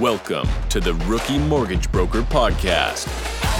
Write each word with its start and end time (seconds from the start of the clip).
Welcome 0.00 0.48
to 0.70 0.80
the 0.80 0.94
Rookie 0.94 1.38
Mortgage 1.38 1.92
Broker 1.92 2.22
Podcast 2.22 3.04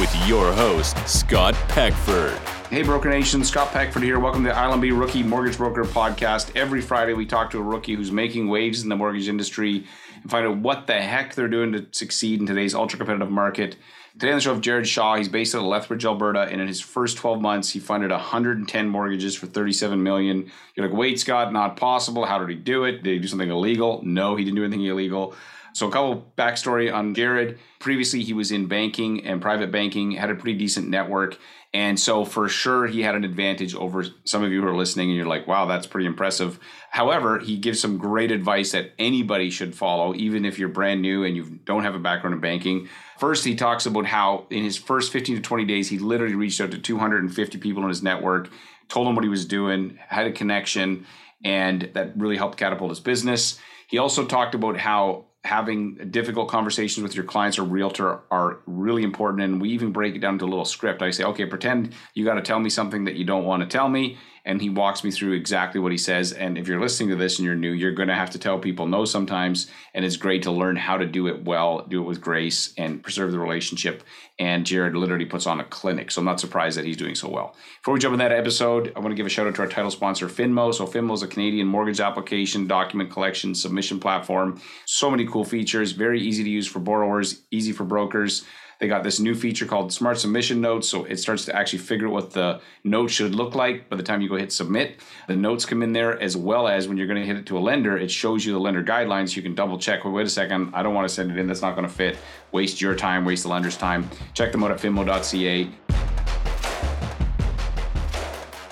with 0.00 0.10
your 0.26 0.50
host, 0.54 0.96
Scott 1.06 1.52
Peckford. 1.68 2.38
Hey, 2.70 2.82
Broker 2.82 3.10
Nation, 3.10 3.44
Scott 3.44 3.68
Peckford 3.72 4.02
here. 4.02 4.18
Welcome 4.18 4.44
to 4.44 4.48
the 4.48 4.54
ILMB 4.54 4.98
Rookie 4.98 5.22
Mortgage 5.22 5.58
Broker 5.58 5.84
Podcast. 5.84 6.56
Every 6.56 6.80
Friday, 6.80 7.12
we 7.12 7.26
talk 7.26 7.50
to 7.50 7.58
a 7.58 7.62
rookie 7.62 7.94
who's 7.94 8.10
making 8.10 8.48
waves 8.48 8.82
in 8.82 8.88
the 8.88 8.96
mortgage 8.96 9.28
industry 9.28 9.84
and 10.22 10.30
find 10.30 10.46
out 10.46 10.56
what 10.56 10.86
the 10.86 10.94
heck 10.94 11.34
they're 11.34 11.46
doing 11.46 11.72
to 11.72 11.86
succeed 11.92 12.40
in 12.40 12.46
today's 12.46 12.74
ultra 12.74 12.96
competitive 12.96 13.30
market. 13.30 13.76
Today 14.14 14.30
on 14.30 14.36
the 14.36 14.40
show, 14.40 14.52
of 14.52 14.62
Jared 14.62 14.88
Shaw. 14.88 15.16
He's 15.16 15.28
based 15.28 15.54
out 15.54 15.58
of 15.60 15.66
Lethbridge, 15.66 16.06
Alberta, 16.06 16.44
and 16.50 16.58
in 16.58 16.68
his 16.68 16.80
first 16.80 17.18
12 17.18 17.42
months, 17.42 17.68
he 17.68 17.80
funded 17.80 18.12
110 18.12 18.88
mortgages 18.88 19.34
for 19.34 19.44
37 19.46 20.02
million. 20.02 20.50
You're 20.74 20.88
like, 20.88 20.96
wait, 20.96 21.20
Scott, 21.20 21.52
not 21.52 21.76
possible. 21.76 22.24
How 22.24 22.38
did 22.38 22.48
he 22.48 22.54
do 22.54 22.84
it? 22.84 23.02
Did 23.02 23.12
he 23.12 23.18
do 23.18 23.28
something 23.28 23.50
illegal? 23.50 24.00
No, 24.06 24.36
he 24.36 24.44
didn't 24.44 24.56
do 24.56 24.64
anything 24.64 24.86
illegal. 24.86 25.34
So, 25.72 25.88
a 25.88 25.90
couple 25.90 26.32
backstory 26.36 26.92
on 26.92 27.14
Jared. 27.14 27.58
Previously, 27.78 28.22
he 28.22 28.32
was 28.32 28.50
in 28.52 28.66
banking 28.66 29.24
and 29.24 29.40
private 29.40 29.70
banking, 29.70 30.12
had 30.12 30.30
a 30.30 30.34
pretty 30.34 30.58
decent 30.58 30.88
network. 30.88 31.38
And 31.72 32.00
so, 32.00 32.24
for 32.24 32.48
sure, 32.48 32.88
he 32.88 33.02
had 33.02 33.14
an 33.14 33.24
advantage 33.24 33.76
over 33.76 34.04
some 34.24 34.42
of 34.42 34.50
you 34.50 34.60
who 34.60 34.66
are 34.66 34.76
listening, 34.76 35.08
and 35.08 35.16
you're 35.16 35.26
like, 35.26 35.46
wow, 35.46 35.66
that's 35.66 35.86
pretty 35.86 36.06
impressive. 36.06 36.58
However, 36.90 37.38
he 37.38 37.56
gives 37.56 37.78
some 37.78 37.96
great 37.96 38.32
advice 38.32 38.72
that 38.72 38.92
anybody 38.98 39.50
should 39.50 39.76
follow, 39.76 40.12
even 40.14 40.44
if 40.44 40.58
you're 40.58 40.68
brand 40.68 41.00
new 41.00 41.22
and 41.22 41.36
you 41.36 41.60
don't 41.64 41.84
have 41.84 41.94
a 41.94 42.00
background 42.00 42.34
in 42.34 42.40
banking. 42.40 42.88
First, 43.18 43.44
he 43.44 43.54
talks 43.54 43.86
about 43.86 44.06
how 44.06 44.46
in 44.50 44.64
his 44.64 44.76
first 44.76 45.12
15 45.12 45.36
to 45.36 45.42
20 45.42 45.64
days, 45.64 45.88
he 45.88 45.98
literally 45.98 46.34
reached 46.34 46.60
out 46.60 46.72
to 46.72 46.78
250 46.78 47.58
people 47.58 47.84
in 47.84 47.88
his 47.88 48.02
network, 48.02 48.50
told 48.88 49.06
them 49.06 49.14
what 49.14 49.22
he 49.22 49.30
was 49.30 49.44
doing, 49.44 49.98
had 50.08 50.26
a 50.26 50.32
connection, 50.32 51.06
and 51.44 51.90
that 51.94 52.16
really 52.16 52.36
helped 52.36 52.58
catapult 52.58 52.90
his 52.90 53.00
business. 53.00 53.60
He 53.86 53.98
also 53.98 54.24
talked 54.24 54.54
about 54.54 54.76
how 54.76 55.26
having 55.44 55.94
difficult 56.10 56.48
conversations 56.48 57.02
with 57.02 57.14
your 57.14 57.24
clients 57.24 57.58
or 57.58 57.64
realtor 57.64 58.20
are 58.30 58.58
really 58.66 59.02
important. 59.02 59.42
And 59.42 59.60
we 59.60 59.70
even 59.70 59.90
break 59.90 60.14
it 60.14 60.18
down 60.18 60.38
to 60.38 60.44
a 60.44 60.46
little 60.46 60.66
script. 60.66 61.02
I 61.02 61.10
say 61.10 61.24
okay 61.24 61.46
pretend 61.46 61.94
you 62.14 62.24
got 62.24 62.34
to 62.34 62.42
tell 62.42 62.60
me 62.60 62.68
something 62.68 63.04
that 63.04 63.16
you 63.16 63.24
don't 63.24 63.44
want 63.44 63.62
to 63.62 63.68
tell 63.68 63.88
me 63.88 64.18
and 64.44 64.60
he 64.60 64.70
walks 64.70 65.04
me 65.04 65.10
through 65.10 65.32
exactly 65.32 65.80
what 65.80 65.92
he 65.92 65.98
says. 65.98 66.32
And 66.32 66.56
if 66.56 66.68
you're 66.68 66.80
listening 66.80 67.10
to 67.10 67.16
this 67.16 67.38
and 67.38 67.46
you're 67.46 67.54
new 67.54 67.72
you're 67.72 67.92
going 67.92 68.08
to 68.08 68.14
have 68.14 68.30
to 68.30 68.38
tell 68.38 68.58
people 68.58 68.86
no 68.86 69.04
sometimes 69.04 69.70
and 69.94 70.04
it's 70.04 70.16
great 70.16 70.42
to 70.44 70.50
learn 70.50 70.76
how 70.76 70.96
to 70.96 71.06
do 71.06 71.26
it 71.26 71.44
well 71.44 71.86
do 71.86 72.02
it 72.02 72.06
with 72.06 72.20
grace 72.20 72.72
and 72.76 73.02
preserve 73.02 73.32
the 73.32 73.38
relationship. 73.38 74.02
And 74.38 74.64
jared 74.64 74.94
literally 74.94 75.26
puts 75.26 75.46
on 75.46 75.60
a 75.60 75.64
clinic 75.64 76.10
so 76.10 76.20
i'm 76.20 76.24
not 76.24 76.40
surprised 76.40 76.78
that 76.78 76.84
he's 76.84 76.96
doing 76.96 77.14
so 77.14 77.28
well. 77.28 77.54
Before 77.82 77.94
we 77.94 78.00
jump 78.00 78.14
in 78.14 78.18
that 78.18 78.32
episode 78.32 78.92
i 78.96 79.00
want 79.00 79.10
to 79.10 79.16
give 79.16 79.26
a 79.26 79.30
shout 79.30 79.46
out 79.46 79.54
to 79.56 79.62
our 79.62 79.68
title 79.68 79.90
sponsor 79.90 80.28
finmo. 80.28 80.74
So 80.74 80.86
finmo 80.86 81.14
is 81.14 81.22
a 81.22 81.28
canadian 81.28 81.66
mortgage 81.66 82.00
application 82.00 82.66
document 82.66 83.10
collection 83.10 83.54
submission 83.54 84.00
platform. 84.00 84.60
So 84.86 85.10
many 85.10 85.26
cool 85.26 85.44
features 85.44 85.92
very 85.92 86.20
easy 86.20 86.44
to 86.44 86.50
use 86.50 86.66
for 86.66 86.78
borrowers 86.78 87.42
easy 87.50 87.72
for 87.72 87.84
brokers 87.84 88.44
they 88.80 88.88
got 88.88 89.04
this 89.04 89.20
new 89.20 89.34
feature 89.34 89.66
called 89.66 89.92
Smart 89.92 90.18
Submission 90.18 90.60
Notes. 90.60 90.88
So 90.88 91.04
it 91.04 91.18
starts 91.18 91.44
to 91.44 91.54
actually 91.54 91.80
figure 91.80 92.06
out 92.06 92.14
what 92.14 92.30
the 92.32 92.60
note 92.82 93.10
should 93.10 93.34
look 93.34 93.54
like 93.54 93.90
by 93.90 93.96
the 93.96 94.02
time 94.02 94.22
you 94.22 94.28
go 94.28 94.36
hit 94.36 94.50
submit. 94.52 95.00
The 95.28 95.36
notes 95.36 95.66
come 95.66 95.82
in 95.82 95.92
there 95.92 96.18
as 96.18 96.34
well 96.34 96.66
as 96.66 96.88
when 96.88 96.96
you're 96.96 97.06
going 97.06 97.20
to 97.20 97.26
hit 97.26 97.36
it 97.36 97.46
to 97.46 97.58
a 97.58 97.60
lender, 97.60 97.98
it 97.98 98.10
shows 98.10 98.44
you 98.44 98.54
the 98.54 98.58
lender 98.58 98.82
guidelines. 98.82 99.36
You 99.36 99.42
can 99.42 99.54
double 99.54 99.78
check. 99.78 100.04
Well, 100.04 100.14
wait 100.14 100.26
a 100.26 100.30
second, 100.30 100.74
I 100.74 100.82
don't 100.82 100.94
want 100.94 101.06
to 101.06 101.14
send 101.14 101.30
it 101.30 101.36
in. 101.36 101.46
That's 101.46 101.60
not 101.60 101.76
going 101.76 101.86
to 101.86 101.92
fit. 101.92 102.16
Waste 102.52 102.80
your 102.80 102.96
time, 102.96 103.26
waste 103.26 103.42
the 103.42 103.50
lender's 103.50 103.76
time. 103.76 104.08
Check 104.32 104.50
them 104.50 104.64
out 104.64 104.70
at 104.70 104.78
finmo.ca. 104.78 105.70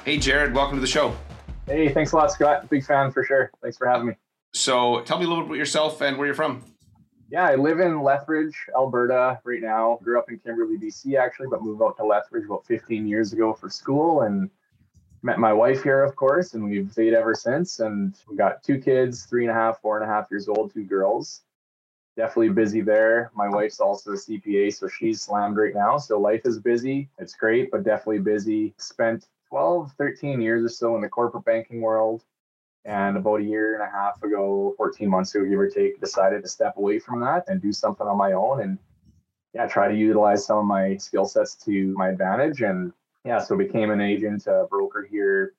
Hey, 0.06 0.17
Jared, 0.17 0.55
welcome 0.55 0.79
to 0.79 0.81
the 0.81 0.86
show. 0.86 1.14
Hey, 1.67 1.92
thanks 1.92 2.12
a 2.12 2.17
lot, 2.17 2.33
Scott. 2.33 2.70
Big 2.70 2.83
fan 2.83 3.12
for 3.12 3.23
sure. 3.25 3.51
Thanks 3.61 3.77
for 3.77 3.86
having 3.86 4.06
me. 4.06 4.14
So 4.55 5.03
tell 5.03 5.19
me 5.19 5.27
a 5.27 5.29
little 5.29 5.45
bit 5.45 5.51
about 5.51 5.59
yourself 5.59 6.01
and 6.01 6.17
where 6.17 6.27
you're 6.27 6.34
from. 6.34 6.64
Yeah, 7.31 7.45
I 7.45 7.57
live 7.57 7.81
in 7.81 8.03
Lethbridge, 8.03 8.57
Alberta 8.75 9.39
right 9.45 9.61
now. 9.61 9.98
Grew 10.03 10.19
up 10.19 10.31
in 10.31 10.39
Kimberley, 10.39 10.79
BC 10.79 11.19
actually, 11.19 11.48
but 11.51 11.62
moved 11.62 11.83
out 11.83 11.98
to 11.98 12.05
Lethbridge 12.05 12.47
about 12.47 12.65
15 12.65 13.07
years 13.07 13.35
ago 13.35 13.52
for 13.52 13.69
school 13.69 14.23
and 14.23 14.48
met 15.23 15.39
my 15.39 15.52
wife 15.52 15.83
here, 15.83 16.02
of 16.02 16.17
course, 16.17 16.55
and 16.55 16.64
we've 16.64 16.91
stayed 16.91 17.13
ever 17.13 17.35
since. 17.35 17.80
And 17.80 18.14
we've 18.27 18.39
got 18.39 18.63
two 18.63 18.79
kids, 18.79 19.27
three 19.27 19.45
and 19.45 19.51
a 19.51 19.55
half, 19.55 19.79
four 19.83 20.01
and 20.01 20.11
a 20.11 20.13
half 20.13 20.29
years 20.30 20.48
old, 20.48 20.73
two 20.73 20.85
girls. 20.85 21.42
Definitely 22.17 22.48
busy 22.48 22.80
there. 22.80 23.31
My 23.35 23.48
wife's 23.48 23.79
also 23.79 24.13
a 24.13 24.17
CPA, 24.17 24.73
so 24.73 24.89
she's 24.89 25.20
slammed 25.20 25.58
right 25.58 25.75
now. 25.75 25.98
So 25.98 26.19
life 26.19 26.47
is 26.47 26.58
busy. 26.58 27.11
It's 27.19 27.35
great, 27.35 27.70
but 27.70 27.85
definitely 27.85 28.20
busy. 28.20 28.73
Spent 28.79 29.27
12, 29.51 29.92
13 29.98 30.41
years 30.41 30.64
or 30.64 30.70
so 30.70 30.97
in 30.97 31.02
the 31.02 31.08
corporate 31.11 31.45
banking 31.45 31.83
world 31.83 32.25
and 32.84 33.16
about 33.16 33.40
a 33.40 33.44
year 33.44 33.74
and 33.74 33.83
a 33.83 33.90
half 33.90 34.22
ago, 34.22 34.74
14 34.77 35.08
months 35.08 35.34
ago, 35.34 35.44
give 35.44 35.58
or 35.58 35.68
take, 35.68 36.00
decided 36.00 36.42
to 36.42 36.48
step 36.48 36.77
away 36.77 36.98
from 36.98 37.20
that 37.20 37.44
and 37.48 37.61
do 37.61 37.72
something 37.72 38.06
on 38.06 38.16
my 38.16 38.33
own 38.33 38.62
and 38.62 38.78
yeah, 39.55 39.66
try 39.66 39.89
to 39.89 39.94
utilize 39.94 40.46
some 40.46 40.58
of 40.58 40.64
my 40.64 40.96
skill 40.96 41.24
sets 41.24 41.55
to 41.55 41.94
my 41.96 42.08
advantage. 42.08 42.62
And 42.62 42.92
yeah, 43.24 43.39
so 43.39 43.56
became 43.56 43.90
an 43.90 44.00
agent, 44.00 44.46
a 44.46 44.66
broker 44.70 45.06
here, 45.11 45.55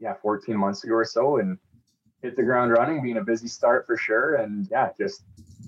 yeah, 0.00 0.14
14 0.14 0.56
months 0.56 0.84
ago 0.84 0.94
or 0.94 1.04
so 1.04 1.38
and 1.38 1.58
hit 2.22 2.36
the 2.36 2.42
ground 2.42 2.72
running, 2.72 3.02
being 3.02 3.18
a 3.18 3.24
busy 3.24 3.48
start 3.48 3.86
for 3.86 3.96
sure. 3.96 4.36
And 4.36 4.66
yeah, 4.70 4.90
just 4.98 5.22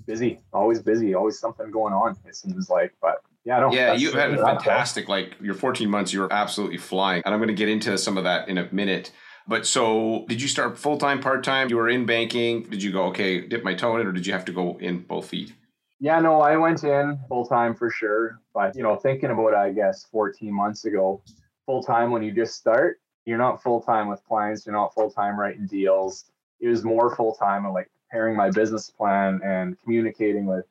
busy, 0.05 0.39
always 0.51 0.81
busy, 0.81 1.13
always 1.13 1.39
something 1.39 1.69
going 1.71 1.93
on, 1.93 2.17
it 2.25 2.35
seems 2.35 2.69
like. 2.69 2.93
But 3.01 3.21
yeah, 3.45 3.59
no, 3.59 3.71
yeah, 3.71 3.93
you 3.93 4.11
had 4.11 4.33
a 4.33 4.37
fantastic, 4.37 5.07
like 5.07 5.35
your 5.39 5.53
14 5.53 5.89
months, 5.89 6.11
you 6.11 6.21
were 6.21 6.33
absolutely 6.33 6.77
flying. 6.77 7.21
And 7.25 7.33
I'm 7.33 7.39
going 7.39 7.47
to 7.47 7.53
get 7.53 7.69
into 7.69 7.97
some 7.97 8.17
of 8.17 8.23
that 8.25 8.49
in 8.49 8.57
a 8.57 8.67
minute. 8.71 9.11
But 9.47 9.65
so 9.65 10.25
did 10.27 10.41
you 10.41 10.47
start 10.47 10.77
full 10.77 10.97
time, 10.97 11.21
part 11.21 11.43
time? 11.43 11.69
You 11.69 11.77
were 11.77 11.89
in 11.89 12.05
banking. 12.05 12.63
Did 12.63 12.83
you 12.83 12.91
go, 12.91 13.05
okay, 13.05 13.41
dip 13.41 13.63
my 13.63 13.73
toe 13.73 13.95
in 13.95 14.01
it, 14.01 14.07
or 14.07 14.11
did 14.11 14.27
you 14.27 14.33
have 14.33 14.45
to 14.45 14.51
go 14.51 14.77
in 14.79 14.99
both 14.99 15.29
feet? 15.29 15.53
Yeah, 15.99 16.19
no, 16.19 16.41
I 16.41 16.57
went 16.57 16.83
in 16.83 17.17
full 17.27 17.45
time 17.45 17.73
for 17.73 17.89
sure. 17.89 18.41
But, 18.53 18.75
you 18.75 18.83
know, 18.83 18.97
thinking 18.97 19.31
about 19.31 19.53
I 19.53 19.71
guess 19.71 20.05
14 20.11 20.53
months 20.53 20.85
ago, 20.85 21.21
full 21.65 21.81
time 21.81 22.11
when 22.11 22.21
you 22.23 22.31
just 22.31 22.55
start, 22.55 22.99
you're 23.25 23.37
not 23.37 23.63
full 23.63 23.81
time 23.81 24.07
with 24.07 24.23
clients, 24.25 24.65
you're 24.65 24.75
not 24.75 24.93
full 24.93 25.09
time 25.09 25.39
writing 25.39 25.65
deals. 25.65 26.25
It 26.59 26.67
was 26.67 26.83
more 26.83 27.15
full 27.15 27.33
time 27.33 27.65
and 27.65 27.73
like 27.73 27.89
preparing 28.09 28.35
my 28.35 28.51
business 28.51 28.89
plan 28.89 29.41
and 29.43 29.77
communicating 29.83 30.45
with 30.45 30.65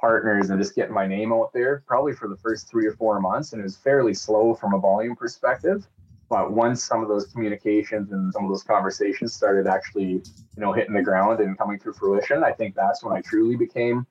partners 0.00 0.50
and 0.50 0.60
just 0.60 0.74
getting 0.74 0.94
my 0.94 1.06
name 1.06 1.32
out 1.32 1.52
there 1.52 1.82
probably 1.86 2.12
for 2.12 2.28
the 2.28 2.36
first 2.36 2.68
three 2.68 2.86
or 2.86 2.92
four 2.92 3.20
months. 3.20 3.52
And 3.52 3.60
it 3.60 3.64
was 3.64 3.76
fairly 3.76 4.14
slow 4.14 4.54
from 4.54 4.74
a 4.74 4.78
volume 4.78 5.16
perspective. 5.16 5.86
But 6.28 6.52
once 6.52 6.82
some 6.82 7.02
of 7.02 7.08
those 7.08 7.26
communications 7.26 8.12
and 8.12 8.32
some 8.32 8.44
of 8.44 8.50
those 8.50 8.62
conversations 8.62 9.32
started 9.32 9.66
actually, 9.66 10.10
you 10.10 10.22
know, 10.56 10.72
hitting 10.72 10.94
the 10.94 11.02
ground 11.02 11.40
and 11.40 11.56
coming 11.56 11.78
to 11.80 11.92
fruition, 11.92 12.44
I 12.44 12.52
think 12.52 12.74
that's 12.74 13.02
when 13.02 13.16
I 13.16 13.22
truly 13.22 13.56
became 13.56 14.06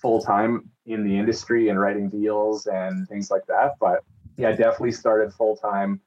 full 0.00 0.20
time 0.20 0.70
in 0.86 1.04
the 1.04 1.16
industry 1.16 1.68
and 1.68 1.80
writing 1.80 2.08
deals 2.08 2.66
and 2.66 3.08
things 3.08 3.30
like 3.30 3.44
that. 3.46 3.72
But 3.80 4.04
yeah, 4.36 4.50
I 4.50 4.52
definitely 4.52 4.92
started 4.92 5.32
full 5.32 5.56
time 5.56 6.00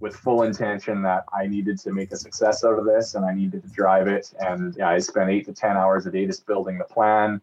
with 0.00 0.16
full 0.16 0.42
intention 0.42 1.02
that 1.02 1.24
I 1.38 1.46
needed 1.46 1.78
to 1.80 1.92
make 1.92 2.10
a 2.12 2.16
success 2.16 2.64
out 2.64 2.78
of 2.78 2.86
this 2.86 3.14
and 3.14 3.24
I 3.26 3.34
needed 3.34 3.62
to 3.62 3.68
drive 3.68 4.08
it. 4.08 4.32
And 4.40 4.74
yeah, 4.76 4.88
I 4.88 4.98
spent 4.98 5.28
eight 5.28 5.44
to 5.46 5.52
10 5.52 5.76
hours 5.76 6.06
a 6.06 6.10
day 6.10 6.26
just 6.26 6.46
building 6.46 6.78
the 6.78 6.84
plan. 6.84 7.42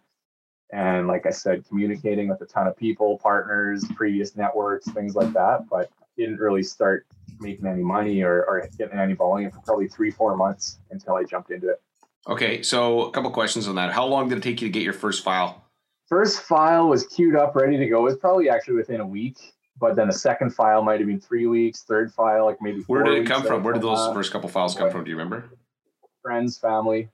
And 0.73 1.07
like 1.07 1.28
I 1.28 1.31
said, 1.31 1.67
communicating 1.67 2.28
with 2.28 2.41
a 2.41 2.45
ton 2.45 2.66
of 2.66 2.75
people, 2.75 3.19
partners, 3.19 3.85
previous 3.95 4.35
networks, 4.35 4.89
things 4.89 5.16
like 5.16 5.31
that. 5.33 5.69
But 5.69 5.91
didn't 6.17 6.39
really 6.39 6.63
start 6.63 7.05
making 7.41 7.66
any 7.68 7.84
money 7.84 8.22
or, 8.22 8.44
or 8.46 8.68
getting 8.78 9.00
any 9.00 9.13
volume 9.13 9.52
for 9.52 9.59
probably 9.59 9.88
three, 9.88 10.12
four 10.12 10.38
months 10.38 10.79
until 10.91 11.16
I 11.16 11.24
jumped 11.24 11.52
into 11.52 11.69
it. 11.69 11.81
Okay, 12.28 12.62
so 12.62 13.06
a 13.06 13.12
couple 13.12 13.31
questions 13.31 13.68
on 13.68 13.75
that. 13.75 13.91
How 13.91 14.06
long 14.06 14.29
did 14.29 14.38
it 14.38 14.44
take 14.44 14.62
you 14.62 14.68
to 14.68 14.72
get 14.72 14.84
your 14.84 14.94
first 14.94 15.24
file? 15.24 15.63
First 16.07 16.44
file 16.44 16.88
was 16.88 17.07
queued 17.07 17.35
up, 17.35 17.56
ready 17.56 17.78
to 17.78 17.88
go. 17.88 18.02
It 18.02 18.03
was 18.03 18.18
probably 18.18 18.50
actually 18.50 18.75
within 18.75 19.00
a 19.00 19.07
week, 19.07 19.38
but 19.79 19.96
then 19.96 20.07
the 20.07 20.13
second 20.13 20.52
file 20.53 20.84
might 20.84 21.00
have 21.00 21.07
been 21.07 21.19
three 21.19 21.47
weeks. 21.47 21.84
Third 21.84 22.13
file, 22.13 22.46
like 22.46 22.62
maybe. 22.62 22.81
Where 22.88 23.03
did 23.03 23.18
it 23.18 23.25
come 23.25 23.44
from? 23.44 23.63
Where 23.63 23.73
did 23.73 23.81
those 23.81 24.13
first 24.13 24.31
couple 24.31 24.50
files 24.50 24.75
come 24.75 24.91
from? 24.91 25.03
Do 25.03 25.09
you 25.09 25.18
remember? 25.18 25.50
Friends, 26.22 26.58
family. 26.58 27.09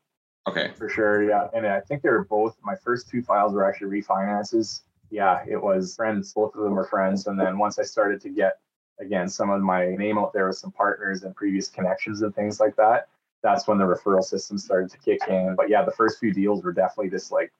Okay. 0.49 0.71
For 0.77 0.89
sure, 0.89 1.23
yeah. 1.23 1.47
And 1.53 1.65
I 1.65 1.79
think 1.81 2.01
they 2.01 2.09
were 2.09 2.25
both. 2.25 2.57
My 2.63 2.75
first 2.75 3.09
two 3.09 3.21
files 3.21 3.53
were 3.53 3.65
actually 3.65 4.01
refinances. 4.01 4.81
Yeah, 5.09 5.43
it 5.47 5.61
was 5.61 5.95
friends. 5.95 6.33
Both 6.33 6.55
of 6.55 6.63
them 6.63 6.73
were 6.73 6.85
friends, 6.85 7.27
and 7.27 7.39
then 7.39 7.57
once 7.57 7.79
I 7.79 7.83
started 7.83 8.19
to 8.21 8.29
get 8.29 8.59
again 8.99 9.27
some 9.27 9.49
of 9.49 9.61
my 9.61 9.95
name 9.95 10.17
out 10.17 10.33
there 10.33 10.47
with 10.47 10.57
some 10.57 10.71
partners 10.71 11.23
and 11.23 11.35
previous 11.35 11.67
connections 11.67 12.21
and 12.21 12.33
things 12.35 12.59
like 12.59 12.75
that. 12.75 13.07
That's 13.43 13.67
when 13.67 13.77
the 13.77 13.85
referral 13.85 14.23
system 14.23 14.57
started 14.57 14.89
to 14.91 14.97
kick 14.97 15.19
in. 15.27 15.55
But 15.55 15.69
yeah 15.69 15.83
the 15.83 15.91
first 15.91 16.19
few 16.19 16.33
deals 16.33 16.63
were 16.63 16.73
definitely 16.73 17.09
just 17.09 17.31
like 17.31 17.51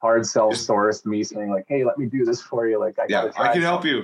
hard 0.00 0.26
self-sourced 0.26 1.04
me 1.04 1.22
saying 1.22 1.50
like 1.50 1.66
hey 1.68 1.84
let 1.84 1.98
me 1.98 2.06
do 2.06 2.24
this 2.24 2.42
for 2.42 2.66
you. 2.66 2.78
Like 2.78 2.98
i 2.98 3.06
yeah 3.08 3.30
i 3.36 3.52
can 3.52 3.62
help 3.62 3.84
you. 3.84 4.02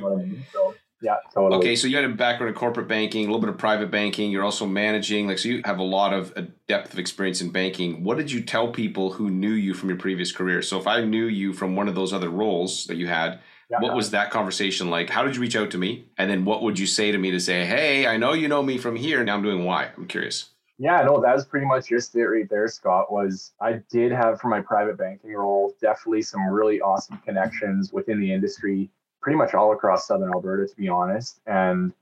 so, 0.53 0.75
yeah 1.03 1.17
totally. 1.35 1.59
Okay 1.59 1.77
so 1.77 1.89
you 1.89 1.97
had 1.97 2.05
a 2.05 2.15
background 2.15 2.49
in 2.49 2.55
corporate 2.55 2.89
banking 2.89 3.25
a 3.25 3.27
little 3.27 3.41
bit 3.41 3.51
of 3.51 3.59
private 3.59 3.91
banking. 3.91 4.31
You're 4.31 4.45
also 4.45 4.67
managing 4.67 5.27
like 5.27 5.39
so 5.39 5.49
you 5.49 5.63
have 5.65 5.79
a 5.79 5.85
lot 5.85 6.13
of 6.13 6.33
a 6.37 6.43
depth 6.69 6.93
of 6.93 6.99
experience 6.99 7.41
in 7.41 7.51
banking. 7.51 8.05
What 8.05 8.17
did 8.17 8.31
you 8.31 8.43
tell 8.43 8.69
people 8.69 9.13
who 9.13 9.31
knew 9.31 9.53
you 9.53 9.75
from 9.75 9.89
your 9.89 9.99
previous 9.99 10.33
career? 10.33 10.63
So 10.63 10.79
if 10.79 10.87
i 10.87 11.03
knew 11.03 11.27
you 11.27 11.53
from 11.53 11.75
one 11.75 11.89
of 11.89 11.95
those 11.95 12.13
other 12.13 12.31
roles 12.31 12.87
that 12.87 12.97
you 12.97 13.09
had 13.09 13.41
yeah. 13.71 13.81
What 13.81 13.95
was 13.95 14.11
that 14.13 14.31
conversation 14.31 14.91
like? 14.91 15.11
How 15.11 15.25
did 15.25 15.35
you 15.35 15.43
reach 15.43 15.57
out 15.57 15.71
to 15.73 15.79
me? 15.79 16.07
And 16.19 16.31
then 16.31 16.45
what 16.45 16.63
would 16.63 16.79
you 16.79 16.87
say 16.87 17.11
to 17.11 17.19
me 17.19 17.31
to 17.33 17.41
say, 17.41 17.65
hey, 17.65 18.07
I 18.07 18.17
know 18.17 18.33
you 18.33 18.49
know 18.49 18.63
me 18.63 18.79
from 18.79 18.97
here. 18.97 19.25
Now 19.25 19.35
I'm 19.35 19.43
doing 19.43 19.65
why? 19.65 19.91
I'm 19.97 20.07
curious. 20.07 20.51
Yeah, 20.79 21.03
no, 21.03 21.21
that 21.23 21.35
was 21.35 21.47
pretty 21.47 21.67
much 21.67 21.91
your 21.91 22.01
it 22.01 22.19
right 22.19 22.49
there, 22.51 22.69
Scott. 22.69 23.11
Was 23.11 23.53
I 23.61 23.81
did 23.91 24.13
have 24.13 24.41
for 24.41 24.49
my 24.49 24.61
private 24.61 24.99
banking 24.99 25.33
role 25.33 25.75
definitely 25.81 26.23
some 26.23 26.47
really 26.49 26.81
awesome 26.81 27.19
connections 27.25 27.93
within 27.93 28.21
the 28.21 28.31
industry, 28.31 28.91
pretty 29.23 29.39
much 29.39 29.55
all 29.55 29.73
across 29.73 30.07
Southern 30.07 30.31
Alberta, 30.33 30.69
to 30.69 30.77
be 30.77 30.89
honest. 30.89 31.41
And 31.47 31.95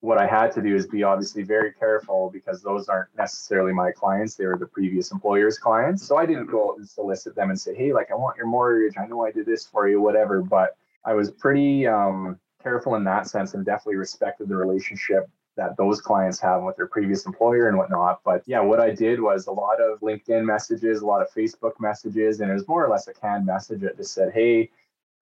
what 0.00 0.18
I 0.18 0.26
had 0.26 0.52
to 0.52 0.62
do 0.62 0.76
is 0.76 0.86
be 0.86 1.02
obviously 1.02 1.42
very 1.42 1.72
careful 1.72 2.30
because 2.30 2.62
those 2.62 2.88
aren't 2.88 3.08
necessarily 3.16 3.72
my 3.72 3.90
clients. 3.90 4.34
They 4.34 4.46
were 4.46 4.58
the 4.58 4.66
previous 4.66 5.12
employer's 5.12 5.58
clients. 5.58 6.06
So 6.06 6.16
I 6.16 6.26
didn't 6.26 6.46
go 6.46 6.70
out 6.70 6.78
and 6.78 6.88
solicit 6.88 7.34
them 7.34 7.50
and 7.50 7.58
say, 7.58 7.74
hey, 7.74 7.92
like, 7.92 8.10
I 8.10 8.14
want 8.14 8.36
your 8.36 8.46
mortgage. 8.46 8.96
I 8.98 9.06
know 9.06 9.24
I 9.24 9.30
did 9.30 9.46
this 9.46 9.66
for 9.66 9.88
you, 9.88 10.00
whatever. 10.00 10.42
But 10.42 10.76
I 11.04 11.14
was 11.14 11.30
pretty 11.30 11.86
um, 11.86 12.38
careful 12.62 12.94
in 12.94 13.04
that 13.04 13.28
sense 13.28 13.54
and 13.54 13.64
definitely 13.64 13.96
respected 13.96 14.48
the 14.48 14.56
relationship 14.56 15.28
that 15.56 15.76
those 15.76 16.00
clients 16.00 16.40
have 16.40 16.62
with 16.62 16.76
their 16.76 16.86
previous 16.86 17.26
employer 17.26 17.68
and 17.68 17.76
whatnot. 17.76 18.20
But 18.24 18.42
yeah, 18.46 18.60
what 18.60 18.80
I 18.80 18.90
did 18.90 19.20
was 19.20 19.46
a 19.46 19.52
lot 19.52 19.80
of 19.80 20.00
LinkedIn 20.00 20.44
messages, 20.44 21.00
a 21.00 21.06
lot 21.06 21.22
of 21.22 21.28
Facebook 21.32 21.72
messages, 21.80 22.40
and 22.40 22.50
it 22.50 22.54
was 22.54 22.66
more 22.68 22.84
or 22.84 22.88
less 22.88 23.08
a 23.08 23.14
canned 23.14 23.46
message 23.46 23.80
that 23.80 23.96
just 23.96 24.14
said, 24.14 24.32
hey, 24.32 24.70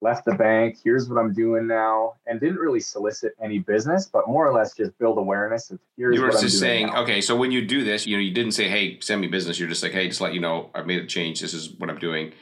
left 0.00 0.24
the 0.24 0.34
bank. 0.34 0.78
Here's 0.82 1.08
what 1.08 1.18
I'm 1.18 1.32
doing 1.32 1.66
now, 1.66 2.14
and 2.26 2.38
didn't 2.40 2.58
really 2.58 2.80
solicit 2.80 3.32
any 3.42 3.58
business, 3.58 4.06
but 4.06 4.28
more 4.28 4.46
or 4.46 4.52
less 4.52 4.76
just 4.76 4.96
build 4.98 5.18
awareness 5.18 5.70
of 5.70 5.78
here's. 5.96 6.14
You 6.14 6.22
were 6.22 6.30
just 6.30 6.58
saying, 6.58 6.88
now. 6.88 7.02
okay, 7.02 7.20
so 7.20 7.36
when 7.36 7.50
you 7.50 7.66
do 7.66 7.84
this, 7.84 8.06
you 8.06 8.16
know, 8.16 8.22
you 8.22 8.32
didn't 8.32 8.52
say, 8.52 8.68
"Hey, 8.68 8.98
send 9.00 9.20
me 9.20 9.26
business." 9.26 9.58
You're 9.58 9.68
just 9.68 9.82
like, 9.82 9.92
"Hey, 9.92 10.08
just 10.08 10.20
let 10.20 10.34
you 10.34 10.40
know, 10.40 10.70
I've 10.74 10.86
made 10.86 11.02
a 11.02 11.06
change. 11.06 11.40
This 11.40 11.54
is 11.54 11.72
what 11.78 11.90
I'm 11.90 11.98
doing." 11.98 12.32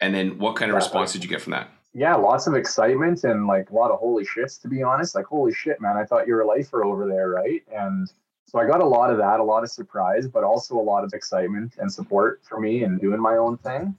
And 0.00 0.14
then, 0.14 0.38
what 0.38 0.56
kind 0.56 0.70
of 0.70 0.74
response 0.74 1.12
did 1.12 1.24
you 1.24 1.30
get 1.30 1.40
from 1.40 1.52
that? 1.52 1.70
Yeah, 1.96 2.14
lots 2.14 2.46
of 2.46 2.52
excitement 2.52 3.24
and 3.24 3.46
like 3.46 3.70
a 3.70 3.74
lot 3.74 3.90
of 3.90 3.98
holy 3.98 4.26
shits. 4.26 4.60
To 4.60 4.68
be 4.68 4.82
honest, 4.82 5.14
like 5.14 5.24
holy 5.24 5.54
shit, 5.54 5.80
man! 5.80 5.96
I 5.96 6.04
thought 6.04 6.26
you 6.26 6.34
were 6.34 6.42
a 6.42 6.46
lifer 6.46 6.84
over 6.84 7.06
there, 7.06 7.30
right? 7.30 7.62
And 7.74 8.06
so 8.44 8.58
I 8.58 8.66
got 8.66 8.82
a 8.82 8.86
lot 8.86 9.10
of 9.10 9.16
that, 9.16 9.40
a 9.40 9.42
lot 9.42 9.62
of 9.62 9.70
surprise, 9.70 10.28
but 10.28 10.44
also 10.44 10.78
a 10.78 10.86
lot 10.92 11.04
of 11.04 11.14
excitement 11.14 11.76
and 11.78 11.90
support 11.90 12.42
for 12.46 12.60
me 12.60 12.84
and 12.84 13.00
doing 13.00 13.18
my 13.18 13.38
own 13.38 13.56
thing. 13.56 13.96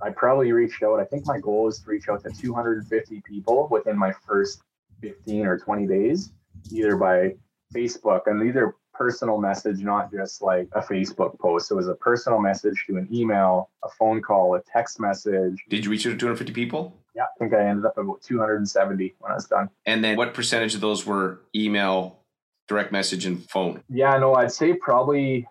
I 0.00 0.10
probably 0.10 0.52
reached 0.52 0.84
out. 0.84 1.00
I 1.00 1.04
think 1.04 1.26
my 1.26 1.40
goal 1.40 1.66
is 1.66 1.80
to 1.80 1.90
reach 1.90 2.08
out 2.08 2.22
to 2.22 2.30
250 2.30 3.20
people 3.22 3.66
within 3.68 3.98
my 3.98 4.12
first 4.28 4.62
15 5.00 5.44
or 5.44 5.58
20 5.58 5.88
days, 5.88 6.30
either 6.70 6.96
by 6.96 7.34
Facebook 7.74 8.22
and 8.26 8.46
either 8.46 8.76
personal 8.94 9.38
message, 9.38 9.80
not 9.80 10.12
just 10.12 10.40
like 10.40 10.68
a 10.72 10.80
Facebook 10.80 11.36
post. 11.40 11.66
So 11.66 11.74
It 11.74 11.78
was 11.78 11.88
a 11.88 11.96
personal 11.96 12.40
message 12.40 12.84
to 12.86 12.96
an 12.96 13.08
email, 13.12 13.70
a 13.82 13.88
phone 13.88 14.22
call, 14.22 14.54
a 14.54 14.62
text 14.62 15.00
message. 15.00 15.64
Did 15.68 15.84
you 15.84 15.90
reach 15.90 16.06
out 16.06 16.10
to 16.10 16.16
250 16.16 16.52
people? 16.52 16.99
Yeah, 17.20 17.26
I 17.26 17.38
think 17.38 17.52
I 17.52 17.68
ended 17.68 17.84
up 17.84 17.98
about 17.98 18.22
270 18.22 19.14
when 19.18 19.30
I 19.30 19.34
was 19.34 19.46
done. 19.46 19.68
And 19.84 20.02
then 20.02 20.16
what 20.16 20.32
percentage 20.32 20.74
of 20.74 20.80
those 20.80 21.04
were 21.04 21.42
email, 21.54 22.20
direct 22.66 22.92
message, 22.92 23.26
and 23.26 23.44
phone? 23.50 23.82
Yeah, 23.90 24.16
no, 24.16 24.34
I'd 24.34 24.52
say 24.52 24.72
probably 24.72 25.46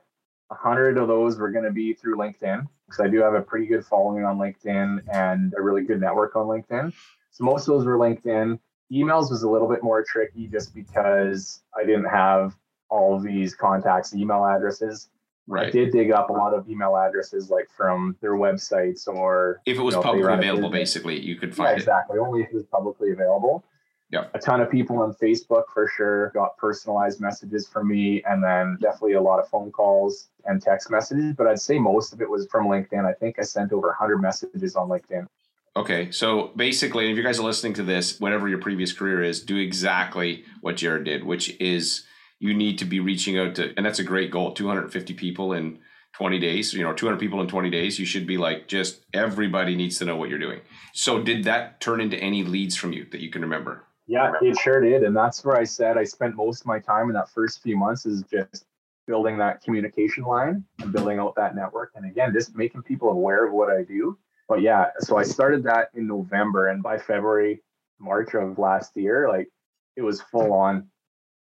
100 0.48 0.98
of 0.98 1.08
those 1.08 1.38
were 1.38 1.52
going 1.52 1.66
to 1.66 1.72
be 1.72 1.94
through 1.94 2.18
LinkedIn 2.18 2.68
because 2.88 3.00
I 3.00 3.08
do 3.08 3.22
have 3.22 3.36
a 3.36 3.42
pretty 3.42 3.68
good 3.68 3.86
following 3.86 4.26
on 4.26 4.40
LinkedIn 4.40 5.04
and 5.14 5.54
a 5.56 5.62
really 5.62 5.84
good 5.84 6.02
network 6.02 6.36
on 6.36 6.48
LinkedIn. 6.48 6.92
So 7.30 7.44
most 7.44 7.68
of 7.68 7.76
those 7.76 7.86
were 7.86 8.00
LinkedIn. 8.00 8.58
Emails 8.92 9.30
was 9.30 9.44
a 9.44 9.50
little 9.50 9.70
bit 9.70 9.84
more 9.84 10.04
tricky 10.04 10.48
just 10.48 10.74
because 10.74 11.62
I 11.80 11.86
didn't 11.86 12.10
have 12.10 12.58
all 12.90 13.16
of 13.16 13.22
these 13.22 13.54
contacts, 13.54 14.16
email 14.16 14.44
addresses. 14.44 15.12
Right. 15.50 15.68
I 15.68 15.70
did 15.72 15.92
dig 15.92 16.12
up 16.12 16.30
a 16.30 16.34
lot 16.34 16.54
of 16.54 16.70
email 16.70 16.96
addresses 16.96 17.50
like 17.50 17.70
from 17.76 18.16
their 18.22 18.34
websites 18.34 19.08
or 19.08 19.62
if 19.66 19.80
it 19.80 19.82
was 19.82 19.96
you 19.96 19.98
know, 19.98 20.04
publicly 20.04 20.34
available, 20.34 20.70
basically, 20.70 21.20
you 21.20 21.38
could 21.38 21.56
find 21.56 21.70
yeah, 21.70 21.76
exactly. 21.76 22.20
Only 22.20 22.42
if 22.44 22.50
it 22.50 22.54
was 22.54 22.66
publicly 22.66 23.12
available. 23.12 23.64
Yeah. 24.12 24.26
A 24.36 24.40
ton 24.40 24.62
of 24.62 24.70
people 24.70 25.00
on 25.00 25.14
Facebook 25.16 25.64
for 25.74 25.88
sure 25.96 26.30
got 26.36 26.56
personalized 26.58 27.20
messages 27.20 27.68
from 27.68 27.88
me, 27.88 28.24
and 28.24 28.44
then 28.44 28.78
definitely 28.80 29.14
a 29.14 29.22
lot 29.22 29.40
of 29.40 29.48
phone 29.50 29.72
calls 29.72 30.28
and 30.46 30.62
text 30.62 30.92
messages. 30.92 31.34
But 31.36 31.48
I'd 31.48 31.60
say 31.60 31.80
most 31.80 32.14
of 32.14 32.22
it 32.22 32.30
was 32.30 32.48
from 32.48 32.68
LinkedIn. 32.68 33.06
I 33.06 33.14
think 33.14 33.40
I 33.40 33.44
sent 33.44 33.72
over 33.72 33.88
100 33.88 34.20
messages 34.20 34.76
on 34.76 34.88
LinkedIn. 34.88 35.28
Okay, 35.76 36.12
so 36.12 36.52
basically, 36.56 37.12
if 37.12 37.18
you 37.18 37.24
guys 37.24 37.40
are 37.40 37.44
listening 37.44 37.74
to 37.74 37.84
this, 37.84 38.20
whatever 38.20 38.48
your 38.48 38.58
previous 38.60 38.94
career 38.94 39.24
is, 39.24 39.42
do 39.42 39.58
exactly 39.58 40.44
what 40.62 40.78
Jared 40.78 41.06
did, 41.06 41.24
which 41.24 41.60
is 41.60 42.04
you 42.40 42.54
need 42.54 42.80
to 42.80 42.86
be 42.86 43.00
reaching 43.00 43.38
out 43.38 43.56
to, 43.56 43.74
and 43.76 43.86
that's 43.86 44.00
a 44.00 44.04
great 44.04 44.32
goal 44.32 44.54
250 44.54 45.14
people 45.14 45.54
in 45.54 45.80
20 46.14 46.40
days, 46.40 46.74
you 46.74 46.84
know, 46.84 46.94
200 46.94 47.20
people 47.20 47.42
in 47.42 47.48
20 47.48 47.70
days. 47.70 48.00
You 48.00 48.06
should 48.06 48.26
be 48.26 48.38
like, 48.38 48.68
just 48.68 49.06
everybody 49.14 49.76
needs 49.76 50.00
to 50.00 50.06
know 50.06 50.16
what 50.16 50.30
you're 50.30 50.40
doing. 50.40 50.62
So, 50.94 51.22
did 51.22 51.44
that 51.44 51.82
turn 51.82 52.02
into 52.02 52.18
any 52.18 52.44
leads 52.44 52.76
from 52.76 52.94
you 52.94 53.06
that 53.12 53.22
you 53.22 53.30
can 53.30 53.42
remember? 53.42 53.86
Yeah, 54.08 54.32
it 54.42 54.58
sure 54.58 54.82
did. 54.82 55.04
And 55.04 55.16
that's 55.16 55.46
where 55.46 55.56
I 55.56 55.64
said 55.64 55.96
I 55.96 56.04
spent 56.04 56.36
most 56.36 56.62
of 56.62 56.66
my 56.66 56.80
time 56.80 57.10
in 57.10 57.14
that 57.14 57.30
first 57.30 57.62
few 57.62 57.78
months 57.78 58.08
is 58.08 58.24
just 58.24 58.66
building 59.06 59.38
that 59.38 59.62
communication 59.64 60.24
line 60.24 60.64
and 60.80 60.92
building 60.92 61.20
out 61.20 61.36
that 61.36 61.56
network. 61.56 61.92
And 61.96 62.10
again, 62.10 62.34
just 62.34 62.56
making 62.56 62.82
people 62.84 63.10
aware 63.10 63.46
of 63.46 63.54
what 63.54 63.70
I 63.70 63.84
do. 63.84 64.18
But 64.48 64.62
yeah, 64.62 64.88
so 65.00 65.18
I 65.18 65.24
started 65.24 65.64
that 65.64 65.90
in 65.94 66.08
November 66.08 66.70
and 66.70 66.82
by 66.82 66.98
February, 66.98 67.62
March 68.00 68.34
of 68.34 68.58
last 68.58 68.98
year, 68.98 69.30
like 69.30 69.48
it 69.96 70.02
was 70.02 70.22
full 70.22 70.54
on, 70.54 70.88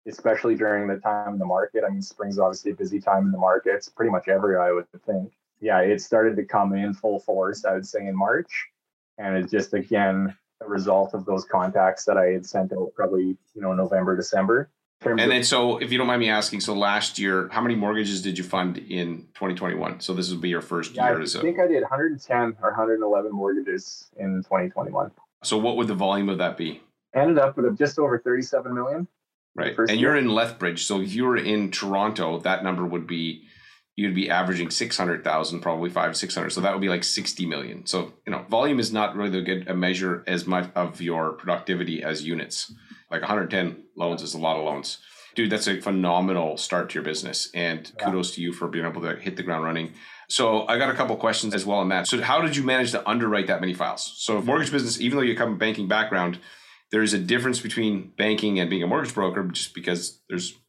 especially 0.07 0.55
during 0.55 0.88
the 0.88 0.97
time 0.97 1.33
in 1.33 1.39
the 1.39 1.45
market. 1.45 1.83
I 1.85 1.89
mean, 1.89 2.01
spring's 2.01 2.39
obviously 2.39 2.71
a 2.71 2.75
busy 2.75 3.00
time 3.00 3.25
in 3.25 3.31
the 3.31 3.38
markets, 3.38 3.89
pretty 3.89 4.11
much 4.11 4.27
every 4.27 4.57
I 4.57 4.71
would 4.71 4.85
think. 5.05 5.31
Yeah, 5.61 5.79
it 5.79 6.01
started 6.01 6.35
to 6.35 6.44
come 6.44 6.73
in 6.73 6.94
full 6.94 7.19
force, 7.19 7.63
I 7.65 7.73
would 7.73 7.88
say 7.88 8.05
in 8.05 8.15
March. 8.15 8.67
And 9.17 9.38
it's 9.38 9.51
just 9.51 9.73
again 9.73 10.35
a 10.61 10.67
result 10.67 11.13
of 11.13 11.25
those 11.25 11.45
contacts 11.45 12.05
that 12.05 12.17
I 12.17 12.27
had 12.27 12.45
sent 12.45 12.73
out 12.73 12.91
probably, 12.95 13.38
you 13.53 13.61
know, 13.61 13.73
November, 13.73 14.15
December. 14.15 14.69
And 15.05 15.19
then, 15.19 15.44
so 15.44 15.77
if 15.79 15.91
you 15.91 15.97
don't 15.97 16.07
mind 16.07 16.21
me 16.21 16.29
asking, 16.29 16.61
so 16.61 16.73
last 16.73 17.19
year, 17.19 17.50
how 17.51 17.59
many 17.59 17.75
mortgages 17.75 18.21
did 18.21 18.38
you 18.38 18.44
fund 18.44 18.77
in 18.77 19.27
2021? 19.33 20.00
So 20.00 20.13
this 20.13 20.31
would 20.31 20.39
be 20.39 20.47
your 20.47 20.61
first 20.61 20.95
yeah, 20.95 21.09
year 21.09 21.19
I 21.19 21.21
as 21.21 21.35
a. 21.35 21.41
think 21.41 21.59
I 21.59 21.67
did 21.67 21.81
110 21.81 22.57
or 22.61 22.69
111 22.69 23.31
mortgages 23.31 24.09
in 24.17 24.38
2021. 24.44 25.11
So 25.44 25.57
what 25.57 25.75
would 25.75 25.88
the 25.88 25.94
volume 25.94 26.29
of 26.29 26.38
that 26.38 26.55
be? 26.55 26.81
Ended 27.13 27.38
up 27.38 27.57
with 27.57 27.77
just 27.77 28.00
over 28.00 28.17
37 28.17 28.73
million. 28.73 29.07
Right. 29.55 29.75
And 29.77 30.00
you're 30.00 30.15
in 30.15 30.29
Lethbridge. 30.29 30.85
So 30.85 31.01
if 31.01 31.13
you 31.13 31.25
were 31.25 31.38
in 31.38 31.69
Toronto, 31.69 32.39
that 32.39 32.63
number 32.63 32.85
would 32.85 33.05
be 33.05 33.44
you'd 33.95 34.15
be 34.15 34.29
averaging 34.29 34.71
600,000, 34.71 35.61
probably 35.61 35.89
five, 35.89 36.17
600. 36.17 36.50
So 36.50 36.61
that 36.61 36.71
would 36.73 36.81
be 36.81 36.89
like 36.89 37.03
60 37.03 37.45
million. 37.45 37.85
So, 37.85 38.13
you 38.25 38.31
know, 38.31 38.44
volume 38.50 38.79
is 38.79 38.91
not 38.91 39.15
really 39.15 39.38
a 39.38 39.44
good 39.44 39.67
a 39.67 39.75
measure 39.75 40.23
as 40.25 40.47
much 40.47 40.69
of 40.75 41.01
your 41.01 41.33
productivity 41.33 42.01
as 42.03 42.23
units. 42.23 42.73
Like 43.11 43.21
110 43.21 43.83
loans 43.95 44.23
is 44.23 44.33
a 44.33 44.39
lot 44.39 44.57
of 44.57 44.65
loans. 44.65 44.97
Dude, 45.35 45.50
that's 45.50 45.67
a 45.67 45.81
phenomenal 45.81 46.57
start 46.57 46.89
to 46.89 46.95
your 46.95 47.03
business. 47.03 47.50
And 47.53 47.91
yeah. 47.97 48.05
kudos 48.05 48.31
to 48.35 48.41
you 48.41 48.53
for 48.53 48.67
being 48.67 48.85
able 48.85 49.01
to 49.01 49.15
hit 49.15 49.35
the 49.35 49.44
ground 49.44 49.63
running. 49.63 49.94
So 50.29 50.67
I 50.67 50.79
got 50.79 50.89
a 50.89 50.94
couple 50.94 51.15
questions 51.15 51.53
as 51.53 51.65
well 51.65 51.79
on 51.79 51.89
that. 51.89 52.07
So 52.07 52.21
how 52.21 52.41
did 52.41 52.55
you 52.55 52.63
manage 52.63 52.91
to 52.91 53.07
underwrite 53.07 53.47
that 53.47 53.61
many 53.61 53.73
files? 53.73 54.13
So 54.17 54.41
mortgage 54.41 54.72
business, 54.72 55.00
even 55.00 55.17
though 55.17 55.24
you 55.24 55.36
come 55.36 55.57
banking 55.57 55.88
background, 55.88 56.39
there's 56.93 57.13
a 57.13 57.17
difference 57.17 57.59
between 57.59 58.13
banking 58.17 58.59
and 58.59 58.69
being 58.69 58.83
a 58.83 58.88
mortgage 58.88 59.15
broker 59.15 59.43
just 59.45 59.73
because 59.73 60.21
there's 60.29 60.59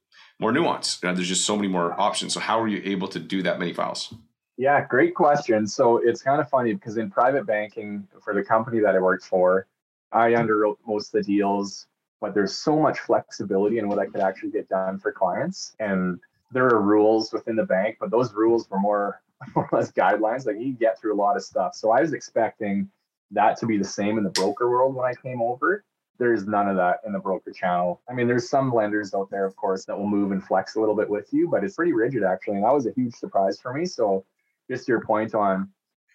more 0.40 0.52
nuance. 0.52 0.98
You 1.02 1.10
know, 1.10 1.14
there's 1.14 1.28
just 1.28 1.44
so 1.44 1.54
many 1.54 1.68
more 1.68 2.00
options. 2.00 2.32
So 2.32 2.40
how 2.40 2.58
are 2.58 2.66
you 2.66 2.80
able 2.82 3.08
to 3.08 3.20
do 3.20 3.42
that 3.42 3.58
many 3.58 3.74
files? 3.74 4.12
Yeah, 4.56 4.86
great 4.86 5.14
question. 5.14 5.66
So 5.66 5.98
it's 5.98 6.22
kind 6.22 6.40
of 6.40 6.48
funny 6.48 6.72
because 6.72 6.96
in 6.96 7.10
private 7.10 7.46
banking 7.46 8.08
for 8.22 8.32
the 8.32 8.42
company 8.42 8.80
that 8.80 8.94
I 8.94 9.00
worked 9.00 9.26
for, 9.26 9.66
I 10.12 10.30
underwrote 10.30 10.78
most 10.86 11.14
of 11.14 11.22
the 11.22 11.36
deals, 11.36 11.88
but 12.22 12.32
there's 12.32 12.54
so 12.54 12.80
much 12.80 13.00
flexibility 13.00 13.78
in 13.78 13.86
what 13.86 13.98
I 13.98 14.06
could 14.06 14.22
actually 14.22 14.50
get 14.50 14.66
done 14.70 14.98
for 14.98 15.12
clients. 15.12 15.76
And 15.78 16.18
there 16.52 16.64
are 16.68 16.80
rules 16.80 17.34
within 17.34 17.54
the 17.54 17.66
bank, 17.66 17.98
but 18.00 18.10
those 18.10 18.32
rules 18.32 18.70
were 18.70 18.80
more, 18.80 19.20
more 19.54 19.68
or 19.70 19.78
less 19.78 19.92
guidelines. 19.92 20.46
Like 20.46 20.56
you 20.58 20.72
get 20.72 20.98
through 20.98 21.14
a 21.14 21.20
lot 21.20 21.36
of 21.36 21.42
stuff. 21.42 21.74
So 21.74 21.90
I 21.90 22.00
was 22.00 22.14
expecting 22.14 22.88
that 23.32 23.58
to 23.58 23.66
be 23.66 23.76
the 23.76 23.84
same 23.84 24.16
in 24.16 24.24
the 24.24 24.30
broker 24.30 24.70
world 24.70 24.94
when 24.94 25.04
I 25.04 25.12
came 25.12 25.42
over 25.42 25.84
there's 26.18 26.46
none 26.46 26.68
of 26.68 26.76
that 26.76 27.00
in 27.04 27.12
the 27.12 27.18
broker 27.18 27.50
channel. 27.50 28.00
I 28.08 28.12
mean, 28.12 28.28
there's 28.28 28.48
some 28.48 28.72
lenders 28.72 29.14
out 29.14 29.30
there, 29.30 29.44
of 29.44 29.56
course, 29.56 29.84
that 29.86 29.98
will 29.98 30.08
move 30.08 30.32
and 30.32 30.44
flex 30.44 30.76
a 30.76 30.80
little 30.80 30.94
bit 30.94 31.08
with 31.08 31.32
you, 31.32 31.48
but 31.48 31.64
it's 31.64 31.76
pretty 31.76 31.92
rigid 31.92 32.22
actually. 32.22 32.56
And 32.56 32.64
that 32.64 32.72
was 32.72 32.86
a 32.86 32.92
huge 32.92 33.14
surprise 33.14 33.60
for 33.60 33.72
me. 33.72 33.84
So, 33.86 34.24
just 34.70 34.88
your 34.88 35.00
point 35.00 35.34
on 35.34 35.68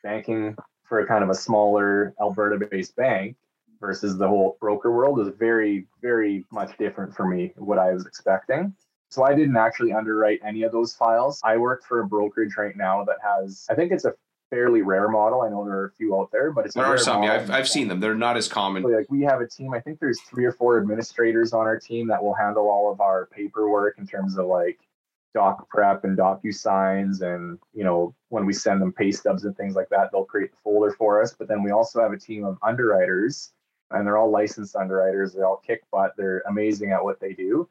banking 0.03 0.56
for 0.84 1.01
a 1.01 1.08
kind 1.08 1.24
of 1.24 1.29
a 1.29 1.36
smaller 1.36 2.15
Alberta 2.20 2.65
based 2.65 2.96
bank 2.96 3.36
versus 3.79 4.18
the 4.18 4.27
whole 4.27 4.58
broker 4.60 4.91
world 4.91 5.20
is 5.20 5.29
very, 5.38 5.86
very 6.01 6.46
much 6.51 6.77
different 6.77 7.15
for 7.15 7.27
me, 7.27 7.53
what 7.58 7.77
I 7.77 7.94
was 7.94 8.06
expecting. 8.06 8.74
So 9.10 9.24
I 9.24 9.34
didn't 9.34 9.58
actually 9.58 9.94
underwrite 9.94 10.39
any 10.44 10.63
of 10.63 10.72
those 10.72 10.94
files. 10.94 11.41
I 11.44 11.58
work 11.58 11.84
for 11.84 12.00
a 12.00 12.08
brokerage 12.08 12.58
right 12.58 12.75
now 12.75 13.03
that 13.06 13.18
has, 13.24 13.65
I 13.70 13.75
think 13.75 13.91
it's 13.91 14.06
a 14.06 14.13
fairly 14.50 14.82
rare 14.82 15.08
model. 15.08 15.41
I 15.41 15.50
know 15.50 15.63
there 15.63 15.75
are 15.75 15.86
a 15.86 15.91
few 15.91 16.20
out 16.20 16.32
there, 16.32 16.51
but 16.51 16.65
it's 16.65 16.75
there 16.75 16.86
are 16.86 16.98
some. 16.98 17.24
Yeah, 17.24 17.34
I've, 17.34 17.51
I've 17.51 17.70
seen 17.70 17.88
them. 17.88 18.00
They're 18.00 18.15
not 18.15 18.38
as 18.38 18.48
common. 18.48 18.84
Like 18.84 19.10
we 19.10 19.22
have 19.22 19.41
a 19.41 19.48
team. 19.48 19.74
I 19.74 19.79
think 19.79 20.00
there's 20.00 20.20
three 20.22 20.46
or 20.46 20.51
four 20.51 20.79
administrators 20.79 21.53
on 21.53 21.62
our 21.62 21.79
team 21.79 22.08
that 22.08 22.24
will 22.24 22.34
handle 22.34 22.70
all 22.70 22.91
of 22.91 23.01
our 23.01 23.27
paperwork 23.27 23.98
in 23.98 24.08
terms 24.08 24.38
of 24.38 24.48
like 24.48 24.79
doc 25.34 25.70
prep 25.70 26.03
and 26.06 26.18
DocuSigns 26.18 27.22
and 27.22 27.60
you 27.74 27.84
know 27.84 28.15
when 28.29 28.46
we 28.46 28.53
send 28.53 28.82
them 28.82 28.91
pay 28.91 29.12
stubs 29.12 29.46
and 29.46 29.56
things 29.56 29.75
like 29.75 29.89
that 29.89 30.10
they'll 30.12 30.25
create 30.25 30.51
the 30.51 30.58
folder 30.63 30.91
for 30.91 31.22
us 31.22 31.36
but 31.38 31.48
then 31.48 31.62
we 31.62 31.72
also 31.72 32.01
have 32.01 32.12
a 32.12 32.18
team 32.18 32.44
of 32.44 32.58
underwriters 32.63 33.51
and 33.91 34.06
they're 34.06 34.18
all 34.18 34.32
licensed 34.32 34.75
underwriters 34.75 35.34
they 35.34 35.41
all 35.41 35.62
kick 35.65 35.84
butt 35.91 36.13
they're 36.18 36.41
amazing 36.50 36.91
at 36.91 37.03
what 37.03 37.20
they 37.20 37.34
do 37.34 37.70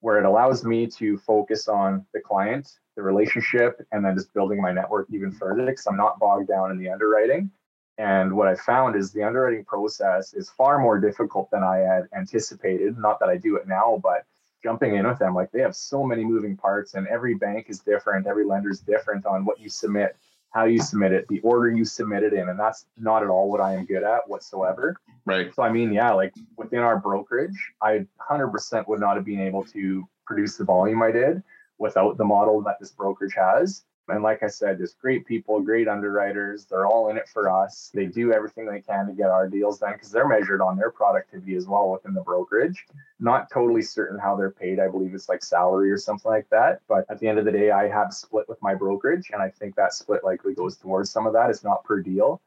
where 0.00 0.18
it 0.18 0.24
allows 0.24 0.64
me 0.64 0.86
to 0.86 1.18
focus 1.18 1.68
on 1.68 2.04
the 2.12 2.20
client, 2.20 2.78
the 2.96 3.02
relationship, 3.02 3.84
and 3.92 4.04
then 4.04 4.14
just 4.14 4.32
building 4.34 4.60
my 4.60 4.72
network 4.72 5.06
even 5.10 5.32
further 5.32 5.66
because 5.66 5.86
I'm 5.86 5.96
not 5.96 6.18
bogged 6.18 6.48
down 6.48 6.70
in 6.70 6.78
the 6.78 6.88
underwriting. 6.88 7.50
And 7.98 8.36
what 8.36 8.48
I 8.48 8.54
found 8.54 8.94
is 8.94 9.10
the 9.10 9.22
underwriting 9.22 9.64
process 9.64 10.34
is 10.34 10.50
far 10.50 10.78
more 10.78 10.98
difficult 10.98 11.50
than 11.50 11.62
I 11.62 11.78
had 11.78 12.08
anticipated. 12.14 12.98
Not 12.98 13.18
that 13.20 13.30
I 13.30 13.38
do 13.38 13.56
it 13.56 13.66
now, 13.66 14.00
but 14.02 14.24
jumping 14.62 14.96
in 14.96 15.06
with 15.06 15.18
them, 15.18 15.34
like 15.34 15.50
they 15.52 15.60
have 15.60 15.76
so 15.76 16.02
many 16.04 16.24
moving 16.24 16.56
parts, 16.56 16.94
and 16.94 17.06
every 17.06 17.34
bank 17.34 17.66
is 17.68 17.80
different, 17.80 18.26
every 18.26 18.44
lender 18.44 18.70
is 18.70 18.80
different 18.80 19.24
on 19.24 19.44
what 19.44 19.60
you 19.60 19.68
submit, 19.68 20.16
how 20.52 20.64
you 20.64 20.80
submit 20.80 21.12
it, 21.12 21.26
the 21.28 21.40
order 21.40 21.70
you 21.70 21.84
submit 21.84 22.22
it 22.22 22.32
in, 22.32 22.48
and 22.48 22.58
that's 22.58 22.86
not 22.98 23.22
at 23.22 23.28
all 23.28 23.50
what 23.50 23.60
I 23.60 23.74
am 23.74 23.84
good 23.84 24.02
at 24.02 24.26
whatsoever. 24.26 24.96
Right. 25.24 25.54
So 25.54 25.62
I 25.62 25.70
mean, 25.70 25.92
yeah, 25.92 26.12
like 26.12 26.34
within 26.56 26.80
our 26.80 26.98
brokerage, 26.98 27.56
I 27.82 28.06
100% 28.30 28.88
would 28.88 29.00
not 29.00 29.16
have 29.16 29.24
been 29.24 29.40
able 29.40 29.64
to 29.64 30.08
produce 30.26 30.56
the 30.56 30.64
volume 30.64 31.02
I 31.02 31.10
did 31.10 31.42
without 31.78 32.16
the 32.16 32.24
model 32.24 32.62
that 32.62 32.78
this 32.80 32.90
brokerage 32.90 33.34
has. 33.34 33.84
And 34.08 34.22
like 34.22 34.42
I 34.42 34.46
said, 34.46 34.78
just 34.78 34.98
great 35.00 35.26
people, 35.26 35.60
great 35.60 35.88
underwriters. 35.88 36.64
They're 36.64 36.86
all 36.86 37.10
in 37.10 37.16
it 37.16 37.28
for 37.28 37.50
us. 37.50 37.90
They 37.92 38.06
do 38.06 38.32
everything 38.32 38.66
they 38.66 38.80
can 38.80 39.06
to 39.06 39.12
get 39.12 39.30
our 39.30 39.48
deals 39.48 39.80
done 39.80 39.94
because 39.94 40.10
they're 40.10 40.28
measured 40.28 40.60
on 40.60 40.76
their 40.76 40.90
productivity 40.90 41.56
as 41.56 41.66
well 41.66 41.90
within 41.90 42.14
the 42.14 42.20
brokerage. 42.20 42.86
Not 43.18 43.50
totally 43.50 43.82
certain 43.82 44.18
how 44.18 44.36
they're 44.36 44.52
paid. 44.52 44.78
I 44.78 44.88
believe 44.88 45.12
it's 45.12 45.28
like 45.28 45.42
salary 45.42 45.90
or 45.90 45.98
something 45.98 46.30
like 46.30 46.48
that. 46.50 46.80
But 46.88 47.04
at 47.10 47.18
the 47.18 47.26
end 47.26 47.38
of 47.38 47.44
the 47.44 47.52
day, 47.52 47.72
I 47.72 47.88
have 47.88 48.12
split 48.12 48.48
with 48.48 48.62
my 48.62 48.74
brokerage. 48.74 49.30
And 49.32 49.42
I 49.42 49.50
think 49.50 49.74
that 49.74 49.92
split 49.92 50.22
likely 50.22 50.54
goes 50.54 50.76
towards 50.76 51.10
some 51.10 51.26
of 51.26 51.32
that. 51.32 51.50
It's 51.50 51.64
not 51.64 51.82
per 51.84 52.00
deal. 52.00 52.40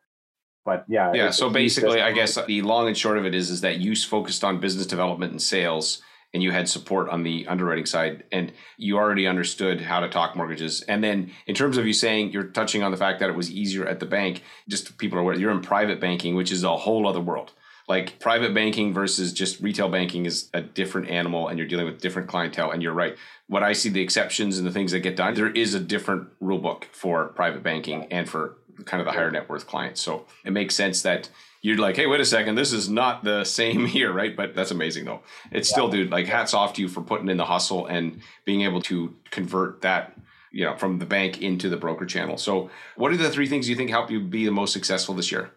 But 0.64 0.86
yeah. 0.88 1.12
Yeah. 1.14 1.32
So 1.32 1.50
basically, 1.50 2.02
I 2.02 2.14
guess 2.14 2.38
the 2.46 2.62
long 2.62 2.88
and 2.88 2.98
short 2.98 3.18
of 3.18 3.26
it 3.26 3.36
is, 3.36 3.50
is 3.50 3.62
that 3.62 3.80
you 3.80 3.96
focused 3.96 4.46
on 4.46 4.60
business 4.60 4.86
development 4.86 5.32
and 5.32 5.42
sales 5.42 6.02
and 6.34 6.44
you 6.44 6.52
had 6.52 6.70
support 6.70 7.10
on 7.10 7.24
the 7.24 7.48
underwriting 7.48 7.86
side 7.86 8.24
and 8.32 8.52
you 8.78 8.98
already 8.98 9.26
understood 9.26 9.82
how 9.82 10.00
to 10.00 10.10
talk 10.10 10.36
mortgages. 10.36 10.82
And 10.84 11.04
then 11.04 11.32
in 11.48 11.56
terms 11.56 11.78
of 11.78 11.88
you 11.88 11.94
saying 11.94 12.32
you're 12.32 12.44
touching 12.44 12.84
on 12.84 12.92
the 12.92 12.98
fact 12.98 13.20
that 13.20 13.30
it 13.30 13.36
was 13.36 13.50
easier 13.50 13.88
at 13.88 14.00
the 14.00 14.06
bank 14.06 14.44
just 14.68 14.98
people 14.98 15.18
are 15.18 15.22
aware 15.22 15.36
you're 15.36 15.52
in 15.52 15.62
private 15.62 16.00
banking 16.00 16.36
which 16.36 16.52
is 16.52 16.64
a 16.64 16.78
whole 16.78 17.08
other 17.08 17.22
world. 17.22 17.54
Like 17.88 18.20
private 18.20 18.54
banking 18.54 18.94
versus 18.94 19.34
just 19.34 19.60
retail 19.62 19.90
banking 19.90 20.28
is 20.28 20.50
a 20.54 20.62
different 20.62 21.10
animal 21.10 21.48
and 21.48 21.58
you're 21.58 21.68
dealing 21.68 21.88
with 21.88 22.00
different 22.00 22.28
clientele 22.28 22.70
and 22.70 22.84
you're 22.84 22.94
right. 22.94 23.18
What 23.48 23.64
i 23.64 23.74
see 23.74 23.90
the 23.90 24.02
exceptions 24.02 24.60
and 24.60 24.68
the 24.68 24.72
things 24.72 24.92
that 24.92 25.00
get 25.00 25.16
done 25.16 25.34
there 25.34 25.50
is 25.50 25.74
a 25.74 25.80
different 25.80 26.30
rule 26.40 26.60
book 26.60 26.88
for 26.92 27.30
private 27.30 27.64
banking 27.64 28.06
and 28.12 28.30
for 28.30 28.58
kind 28.86 29.02
of 29.02 29.06
the 29.06 29.12
higher 29.12 29.32
net 29.32 29.50
worth 29.50 29.66
clients. 29.66 30.02
So 30.02 30.26
it 30.46 30.52
makes 30.52 30.76
sense 30.76 31.02
that 31.02 31.30
you're 31.62 31.78
like, 31.78 31.96
hey, 31.96 32.08
wait 32.08 32.22
a 32.22 32.26
second, 32.26 32.56
this 32.56 32.72
is 32.72 32.90
not 32.90 33.24
the 33.24 33.44
same 33.60 33.86
here, 33.86 34.12
right? 34.12 34.36
But 34.36 34.56
that's 34.56 34.72
amazing 34.72 35.06
though. 35.06 35.22
It's 35.52 35.70
yeah. 35.70 35.74
still, 35.74 35.90
dude, 35.90 36.12
like 36.12 36.28
hats 36.28 36.54
off 36.54 36.74
to 36.74 36.82
you 36.82 36.88
for 36.88 37.02
putting 37.02 37.30
in 37.30 37.38
the 37.38 37.46
hustle 37.46 37.86
and 37.88 38.22
being 38.46 38.62
able 38.62 38.82
to 38.84 39.16
convert 39.32 39.82
that, 39.82 40.18
you 40.52 40.66
know, 40.66 40.76
from 40.76 41.00
the 41.00 41.06
bank 41.06 41.42
into 41.42 41.70
the 41.70 41.78
broker 41.78 42.06
channel. 42.06 42.38
So 42.38 42.70
what 42.96 43.12
are 43.12 43.18
the 43.18 43.30
three 43.30 43.48
things 43.48 43.70
you 43.70 43.76
think 43.76 43.90
help 43.90 44.10
you 44.10 44.20
be 44.20 44.46
the 44.46 44.52
most 44.52 44.74
successful 44.74 45.16
this 45.16 45.32
year? 45.32 45.52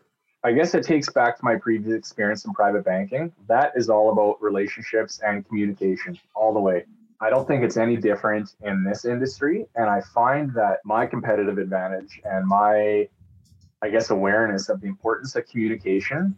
I 0.45 0.53
guess 0.53 0.75
it 0.75 0.83
takes 0.83 1.09
back 1.09 1.39
to 1.39 1.45
my 1.45 1.55
previous 1.55 1.97
experience 1.97 2.45
in 2.45 2.53
private 2.53 2.85
banking. 2.85 3.33
That 3.47 3.73
is 3.77 3.89
all 3.89 4.11
about 4.11 4.43
relationships 4.43 5.21
and 5.25 5.47
communication 5.47 6.19
all 6.35 6.53
the 6.53 6.61
way. 6.61 6.85
I 7.21 7.31
don't 7.31 7.47
think 7.47 7.63
it's 7.63 7.77
any 7.77 7.97
different 7.97 8.57
in 8.63 8.83
this 8.83 9.05
industry. 9.05 9.67
And 9.77 9.89
I 9.89 10.01
find 10.01 10.53
that 10.55 10.81
my 10.85 11.07
competitive 11.07 11.59
advantage 11.59 12.21
and 12.25 12.45
my 12.45 13.09
I 13.83 13.91
guess, 13.91 14.11
awareness 14.11 14.69
of 14.69 14.81
the 14.81 14.87
importance 14.87 15.35
of 15.35 15.47
communication 15.49 16.37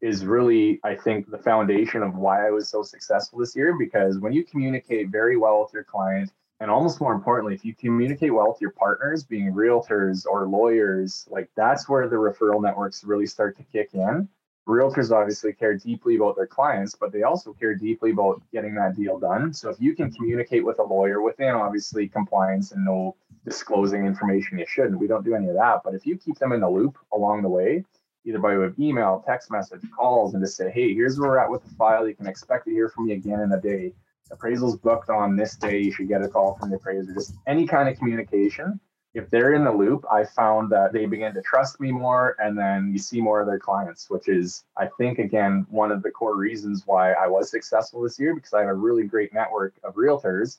is 0.00 0.24
really, 0.24 0.78
I 0.84 0.94
think, 0.94 1.30
the 1.30 1.38
foundation 1.38 2.02
of 2.02 2.14
why 2.14 2.46
I 2.46 2.50
was 2.50 2.68
so 2.68 2.82
successful 2.82 3.40
this 3.40 3.56
year. 3.56 3.76
Because 3.76 4.18
when 4.18 4.32
you 4.32 4.44
communicate 4.44 5.08
very 5.08 5.36
well 5.36 5.62
with 5.62 5.72
your 5.74 5.84
client, 5.84 6.30
and 6.60 6.70
almost 6.70 7.00
more 7.00 7.12
importantly, 7.12 7.54
if 7.54 7.64
you 7.64 7.74
communicate 7.74 8.32
well 8.32 8.48
with 8.48 8.60
your 8.60 8.70
partners, 8.70 9.24
being 9.24 9.52
realtors 9.52 10.24
or 10.26 10.46
lawyers, 10.46 11.26
like 11.30 11.50
that's 11.56 11.88
where 11.88 12.08
the 12.08 12.16
referral 12.16 12.62
networks 12.62 13.04
really 13.04 13.26
start 13.26 13.56
to 13.56 13.64
kick 13.64 13.90
in. 13.92 14.28
Realtors 14.66 15.12
obviously 15.12 15.52
care 15.52 15.74
deeply 15.74 16.16
about 16.16 16.34
their 16.34 16.46
clients, 16.46 16.94
but 16.94 17.12
they 17.12 17.22
also 17.22 17.52
care 17.52 17.74
deeply 17.74 18.10
about 18.10 18.42
getting 18.52 18.74
that 18.74 18.96
deal 18.96 19.18
done. 19.18 19.52
So 19.54 19.70
if 19.70 19.76
you 19.80 19.94
can 19.94 20.10
communicate 20.10 20.64
with 20.64 20.80
a 20.80 20.82
lawyer 20.82 21.22
within 21.22 21.54
obviously 21.54 22.08
compliance 22.08 22.72
and 22.72 22.84
no 22.84 23.14
disclosing 23.46 24.04
information 24.04 24.58
you 24.58 24.66
shouldn't. 24.68 24.98
We 24.98 25.06
don't 25.06 25.24
do 25.24 25.34
any 25.34 25.48
of 25.48 25.54
that. 25.54 25.82
But 25.84 25.94
if 25.94 26.04
you 26.04 26.18
keep 26.18 26.38
them 26.38 26.52
in 26.52 26.60
the 26.60 26.68
loop 26.68 26.98
along 27.14 27.42
the 27.42 27.48
way, 27.48 27.84
either 28.24 28.40
by 28.40 28.58
way 28.58 28.64
of 28.64 28.78
email, 28.78 29.22
text 29.24 29.50
message, 29.50 29.82
calls, 29.96 30.34
and 30.34 30.42
just 30.42 30.56
say, 30.56 30.70
hey, 30.70 30.92
here's 30.92 31.18
where 31.18 31.30
we're 31.30 31.38
at 31.38 31.50
with 31.50 31.62
the 31.62 31.70
file. 31.76 32.06
You 32.06 32.14
can 32.14 32.26
expect 32.26 32.66
to 32.66 32.72
hear 32.72 32.88
from 32.88 33.06
me 33.06 33.14
again 33.14 33.40
in 33.40 33.52
a 33.52 33.60
day. 33.60 33.94
Appraisal's 34.32 34.76
booked 34.76 35.08
on 35.08 35.36
this 35.36 35.54
day. 35.54 35.78
You 35.78 35.92
should 35.92 36.08
get 36.08 36.22
a 36.22 36.28
call 36.28 36.56
from 36.58 36.70
the 36.70 36.76
appraiser. 36.76 37.14
Just 37.14 37.34
any 37.46 37.68
kind 37.68 37.88
of 37.88 37.96
communication. 37.96 38.80
If 39.16 39.30
they're 39.30 39.54
in 39.54 39.64
the 39.64 39.72
loop, 39.72 40.04
I 40.12 40.24
found 40.24 40.70
that 40.72 40.92
they 40.92 41.06
begin 41.06 41.32
to 41.32 41.40
trust 41.40 41.80
me 41.80 41.90
more 41.90 42.36
and 42.38 42.56
then 42.56 42.92
you 42.92 42.98
see 42.98 43.18
more 43.18 43.40
of 43.40 43.46
their 43.46 43.58
clients, 43.58 44.10
which 44.10 44.28
is, 44.28 44.64
I 44.76 44.88
think, 44.98 45.18
again, 45.18 45.66
one 45.70 45.90
of 45.90 46.02
the 46.02 46.10
core 46.10 46.36
reasons 46.36 46.82
why 46.84 47.12
I 47.12 47.26
was 47.26 47.50
successful 47.50 48.02
this 48.02 48.18
year 48.18 48.34
because 48.34 48.52
I 48.52 48.60
have 48.60 48.68
a 48.68 48.74
really 48.74 49.04
great 49.04 49.32
network 49.32 49.72
of 49.84 49.94
realtors 49.94 50.58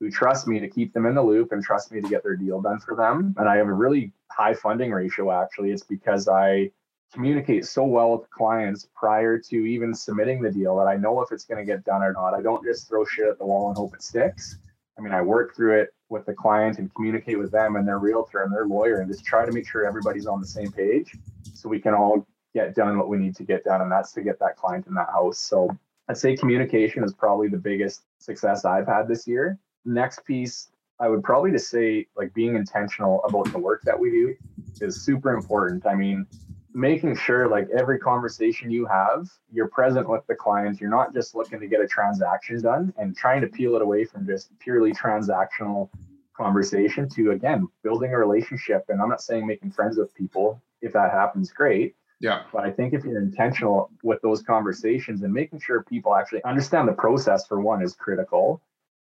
who 0.00 0.10
trust 0.10 0.46
me 0.48 0.58
to 0.58 0.68
keep 0.68 0.94
them 0.94 1.04
in 1.04 1.14
the 1.14 1.22
loop 1.22 1.52
and 1.52 1.62
trust 1.62 1.92
me 1.92 2.00
to 2.00 2.08
get 2.08 2.22
their 2.22 2.34
deal 2.34 2.62
done 2.62 2.78
for 2.78 2.96
them. 2.96 3.34
And 3.36 3.46
I 3.46 3.56
have 3.58 3.68
a 3.68 3.74
really 3.74 4.10
high 4.32 4.54
funding 4.54 4.90
ratio, 4.90 5.30
actually. 5.30 5.70
It's 5.72 5.84
because 5.84 6.28
I 6.28 6.70
communicate 7.12 7.66
so 7.66 7.84
well 7.84 8.12
with 8.12 8.30
clients 8.30 8.88
prior 8.96 9.38
to 9.38 9.56
even 9.56 9.94
submitting 9.94 10.40
the 10.40 10.50
deal 10.50 10.78
that 10.78 10.86
I 10.86 10.96
know 10.96 11.20
if 11.20 11.30
it's 11.30 11.44
going 11.44 11.58
to 11.58 11.70
get 11.70 11.84
done 11.84 12.02
or 12.02 12.14
not. 12.14 12.32
I 12.32 12.40
don't 12.40 12.64
just 12.64 12.88
throw 12.88 13.04
shit 13.04 13.28
at 13.28 13.38
the 13.38 13.44
wall 13.44 13.68
and 13.68 13.76
hope 13.76 13.94
it 13.94 14.02
sticks. 14.02 14.56
I 14.96 15.02
mean, 15.02 15.12
I 15.12 15.20
work 15.20 15.54
through 15.54 15.80
it 15.82 15.90
with 16.10 16.24
the 16.26 16.32
client 16.32 16.78
and 16.78 16.92
communicate 16.94 17.38
with 17.38 17.50
them 17.50 17.76
and 17.76 17.86
their 17.86 17.98
realtor 17.98 18.42
and 18.42 18.52
their 18.52 18.66
lawyer 18.66 19.00
and 19.00 19.10
just 19.10 19.24
try 19.24 19.44
to 19.44 19.52
make 19.52 19.68
sure 19.68 19.86
everybody's 19.86 20.26
on 20.26 20.40
the 20.40 20.46
same 20.46 20.72
page 20.72 21.16
so 21.54 21.68
we 21.68 21.78
can 21.78 21.94
all 21.94 22.26
get 22.54 22.74
done 22.74 22.96
what 22.96 23.08
we 23.08 23.18
need 23.18 23.36
to 23.36 23.44
get 23.44 23.64
done. 23.64 23.82
And 23.82 23.92
that's 23.92 24.12
to 24.12 24.22
get 24.22 24.38
that 24.40 24.56
client 24.56 24.86
in 24.86 24.94
that 24.94 25.08
house. 25.08 25.38
So 25.38 25.68
I'd 26.08 26.16
say 26.16 26.36
communication 26.36 27.04
is 27.04 27.12
probably 27.12 27.48
the 27.48 27.58
biggest 27.58 28.02
success 28.18 28.64
I've 28.64 28.86
had 28.86 29.06
this 29.06 29.26
year 29.26 29.58
next 29.88 30.24
piece, 30.24 30.68
I 31.00 31.08
would 31.08 31.22
probably 31.22 31.50
just 31.50 31.70
say 31.70 32.06
like 32.16 32.32
being 32.34 32.56
intentional 32.56 33.22
about 33.24 33.50
the 33.52 33.58
work 33.58 33.82
that 33.82 33.98
we 33.98 34.10
do 34.10 34.34
is 34.80 35.02
super 35.02 35.32
important. 35.32 35.86
I 35.86 35.94
mean, 35.94 36.26
making 36.74 37.16
sure 37.16 37.48
like 37.48 37.68
every 37.76 37.98
conversation 37.98 38.70
you 38.70 38.86
have, 38.86 39.28
you're 39.52 39.68
present 39.68 40.08
with 40.08 40.26
the 40.26 40.34
client. 40.34 40.80
You're 40.80 40.90
not 40.90 41.14
just 41.14 41.34
looking 41.34 41.60
to 41.60 41.66
get 41.66 41.80
a 41.80 41.86
transaction 41.86 42.60
done 42.60 42.92
and 42.98 43.16
trying 43.16 43.40
to 43.40 43.46
peel 43.46 43.76
it 43.76 43.82
away 43.82 44.04
from 44.04 44.26
just 44.26 44.56
purely 44.58 44.92
transactional 44.92 45.88
conversation 46.36 47.08
to 47.08 47.32
again 47.32 47.66
building 47.82 48.12
a 48.12 48.18
relationship. 48.18 48.84
And 48.88 49.00
I'm 49.00 49.08
not 49.08 49.22
saying 49.22 49.46
making 49.46 49.72
friends 49.72 49.96
with 49.96 50.14
people. 50.14 50.62
If 50.80 50.92
that 50.92 51.10
happens, 51.10 51.50
great. 51.50 51.96
Yeah. 52.20 52.42
But 52.52 52.64
I 52.64 52.70
think 52.70 52.94
if 52.94 53.04
you're 53.04 53.20
intentional 53.20 53.90
with 54.02 54.20
those 54.22 54.42
conversations 54.42 55.22
and 55.22 55.32
making 55.32 55.60
sure 55.60 55.82
people 55.84 56.14
actually 56.14 56.44
understand 56.44 56.88
the 56.88 56.92
process 56.92 57.46
for 57.46 57.60
one 57.60 57.82
is 57.82 57.94
critical 57.94 58.60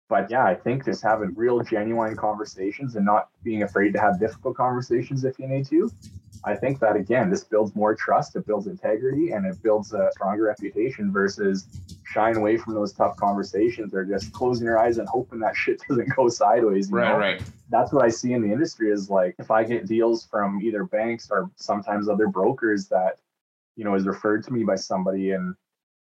but 0.07 0.29
yeah, 0.29 0.45
I 0.45 0.55
think 0.55 0.85
just 0.85 1.01
having 1.01 1.33
real 1.35 1.61
genuine 1.61 2.15
conversations 2.15 2.95
and 2.95 3.05
not 3.05 3.29
being 3.43 3.63
afraid 3.63 3.93
to 3.93 3.99
have 3.99 4.19
difficult 4.19 4.55
conversations 4.55 5.23
if 5.23 5.39
you 5.39 5.47
need 5.47 5.65
to. 5.67 5.91
I 6.45 6.55
think 6.55 6.79
that 6.79 6.95
again, 6.95 7.31
this 7.31 7.43
builds 7.43 7.75
more 7.75 7.95
trust, 7.95 8.35
it 8.35 8.45
builds 8.45 8.67
integrity, 8.67 9.31
and 9.31 9.45
it 9.47 9.61
builds 9.63 9.93
a 9.93 10.09
stronger 10.11 10.43
reputation 10.43 11.11
versus 11.11 11.65
shying 12.03 12.35
away 12.35 12.55
from 12.57 12.75
those 12.75 12.93
tough 12.93 13.17
conversations 13.17 13.95
or 13.95 14.05
just 14.05 14.31
closing 14.31 14.65
your 14.65 14.77
eyes 14.77 14.99
and 14.99 15.07
hoping 15.09 15.39
that 15.39 15.55
shit 15.55 15.81
doesn't 15.89 16.15
go 16.15 16.29
sideways. 16.29 16.91
right, 16.91 17.09
know? 17.09 17.17
right. 17.17 17.41
That's 17.69 17.91
what 17.91 18.05
I 18.05 18.09
see 18.09 18.33
in 18.33 18.43
the 18.43 18.51
industry 18.51 18.91
is 18.91 19.09
like 19.09 19.35
if 19.39 19.49
I 19.49 19.63
get 19.63 19.87
deals 19.87 20.27
from 20.27 20.61
either 20.61 20.83
banks 20.83 21.29
or 21.31 21.49
sometimes 21.55 22.07
other 22.07 22.27
brokers 22.27 22.87
that, 22.89 23.17
you 23.75 23.83
know, 23.83 23.95
is 23.95 24.05
referred 24.05 24.43
to 24.43 24.53
me 24.53 24.63
by 24.63 24.75
somebody 24.75 25.31
and 25.31 25.55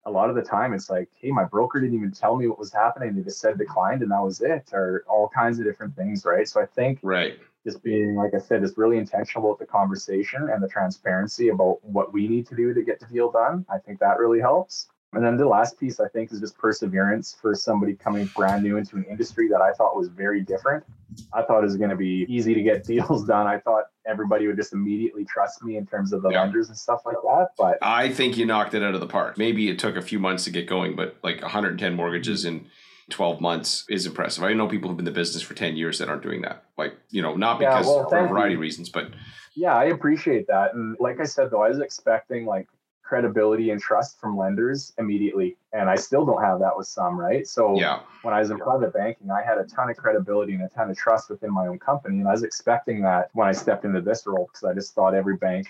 a 0.06 0.12
lot 0.12 0.30
of 0.30 0.36
the 0.36 0.42
time 0.42 0.74
it's 0.74 0.90
like, 0.90 1.08
hey, 1.16 1.32
my 1.32 1.46
broker 1.46 1.80
didn't 1.80 1.96
even 1.96 2.12
tell 2.12 2.36
me 2.36 2.48
what 2.48 2.60
was 2.60 2.74
happening. 2.74 3.16
They 3.16 3.22
just 3.22 3.40
said 3.40 3.58
declined 3.58 4.02
and 4.02 4.12
that 4.12 4.22
was 4.22 4.42
it, 4.42 4.70
or 4.74 5.06
all 5.08 5.30
kinds 5.30 5.60
of 5.60 5.66
different 5.66 5.96
things, 5.96 6.26
right? 6.26 6.46
So 6.46 6.62
I 6.62 6.66
think 6.66 7.00
right 7.02 7.40
just 7.64 7.84
being, 7.84 8.16
like 8.16 8.34
I 8.34 8.40
said, 8.40 8.62
just 8.62 8.78
really 8.78 8.98
intentional 8.98 9.50
about 9.50 9.60
the 9.60 9.66
conversation 9.66 10.50
and 10.50 10.62
the 10.62 10.68
transparency 10.68 11.50
about 11.50 11.84
what 11.84 12.14
we 12.14 12.28
need 12.28 12.48
to 12.48 12.56
do 12.56 12.74
to 12.74 12.82
get 12.84 13.00
the 13.00 13.06
deal 13.06 13.32
done. 13.32 13.66
I 13.72 13.78
think 13.78 14.00
that 14.00 14.20
really 14.20 14.40
helps. 14.40 14.88
And 15.14 15.24
then 15.24 15.38
the 15.38 15.46
last 15.46 15.80
piece 15.80 16.00
I 16.00 16.08
think 16.08 16.32
is 16.32 16.40
just 16.40 16.58
perseverance 16.58 17.38
for 17.40 17.54
somebody 17.54 17.94
coming 17.94 18.26
brand 18.36 18.64
new 18.64 18.78
into 18.78 18.96
an 18.96 19.06
industry 19.10 19.48
that 19.50 19.62
I 19.62 19.72
thought 19.74 19.96
was 19.96 20.08
very 20.08 20.42
different. 20.42 20.84
I 21.32 21.44
thought 21.44 21.60
it 21.60 21.66
was 21.66 21.78
going 21.78 21.92
to 21.92 21.96
be 21.96 22.26
easy 22.28 22.56
to 22.56 22.64
get 22.64 22.84
deals 22.88 23.26
done. 23.26 23.46
I 23.46 23.60
thought 23.60 23.86
everybody 24.08 24.48
would 24.48 24.58
just 24.58 24.74
immediately 24.74 25.24
trust 25.26 25.64
me 25.64 25.78
in 25.78 25.86
terms 25.86 26.14
of 26.14 26.24
the 26.24 26.30
yeah. 26.30 26.42
lenders 26.42 26.70
and 26.70 26.78
stuff 26.78 27.02
like 27.06 27.16
that. 27.24 27.50
But 27.58 27.78
I 27.82 28.10
think 28.10 28.38
you 28.38 28.46
knocked 28.46 28.74
it 28.74 28.82
out 28.82 28.96
of 28.96 29.02
the 29.02 29.08
park. 29.08 29.38
Maybe 29.38 29.70
it 29.70 29.78
took 29.78 29.96
a 29.96 30.02
few 30.02 30.20
months 30.20 30.46
to 30.46 30.50
get 30.50 30.68
going, 30.68 30.96
but 30.96 31.18
like 31.24 31.42
110 31.42 31.96
mortgages 31.96 32.46
mm-hmm. 32.46 32.58
in 32.58 32.72
12 33.10 33.42
months 33.42 33.86
is 33.90 34.06
impressive. 34.06 34.44
I 34.44 34.54
know 34.54 34.68
people 34.68 34.90
who've 34.90 34.98
been 34.98 35.08
in 35.08 35.14
the 35.14 35.20
business 35.20 35.44
for 35.44 35.54
10 35.54 35.76
years 35.76 36.00
that 36.00 36.10
aren't 36.10 36.24
doing 36.24 36.42
that. 36.44 36.64
Like, 36.78 36.96
you 37.10 37.22
know, 37.22 37.36
not 37.36 37.60
because 37.60 37.86
yeah, 37.86 37.92
well, 37.92 38.10
for 38.10 38.26
a 38.26 38.28
variety 38.28 38.54
you. 38.54 38.58
of 38.58 38.62
reasons, 38.62 38.90
but 38.90 39.12
yeah, 39.56 39.76
I 39.76 39.86
appreciate 39.86 40.48
that. 40.48 40.74
And 40.74 40.96
like 41.00 41.20
I 41.20 41.26
said, 41.26 41.52
though, 41.52 41.62
I 41.64 41.70
was 41.70 41.80
expecting 41.80 42.46
like 42.46 42.68
credibility 43.04 43.70
and 43.72 43.82
trust 43.82 44.20
from 44.20 44.38
lenders 44.38 44.94
immediately. 44.98 45.58
And 45.74 45.90
I 45.90 45.96
still 45.96 46.26
don't 46.26 46.42
have 46.42 46.60
that 46.60 46.76
with 46.76 46.88
some, 46.88 47.20
right? 47.20 47.46
So 47.46 47.78
Yeah. 47.78 48.00
when 48.22 48.34
I 48.34 48.40
was 48.40 48.50
in 48.50 48.58
private 48.58 48.94
banking, 48.94 49.30
I 49.30 49.44
had 49.44 49.58
a 49.58 49.66
ton 49.66 49.90
of 49.90 49.98
credibility 49.98 50.54
and 50.54 50.64
a 50.64 50.70
ton 50.70 50.90
of 50.90 50.98
trust 50.98 51.30
within 51.30 51.52
my 51.54 51.68
own 51.68 51.78
company. 51.80 52.20
And 52.20 52.28
I 52.28 52.32
was 52.32 52.44
expecting 52.44 53.02
that 53.02 53.30
when 53.34 53.48
I 53.48 53.52
stepped 53.52 53.84
into 53.86 54.02
this 54.02 54.26
role 54.26 54.48
because 54.52 54.64
I 54.64 54.74
just 54.74 54.96
thought 54.96 55.14
every 55.14 55.36
bank 55.36 55.68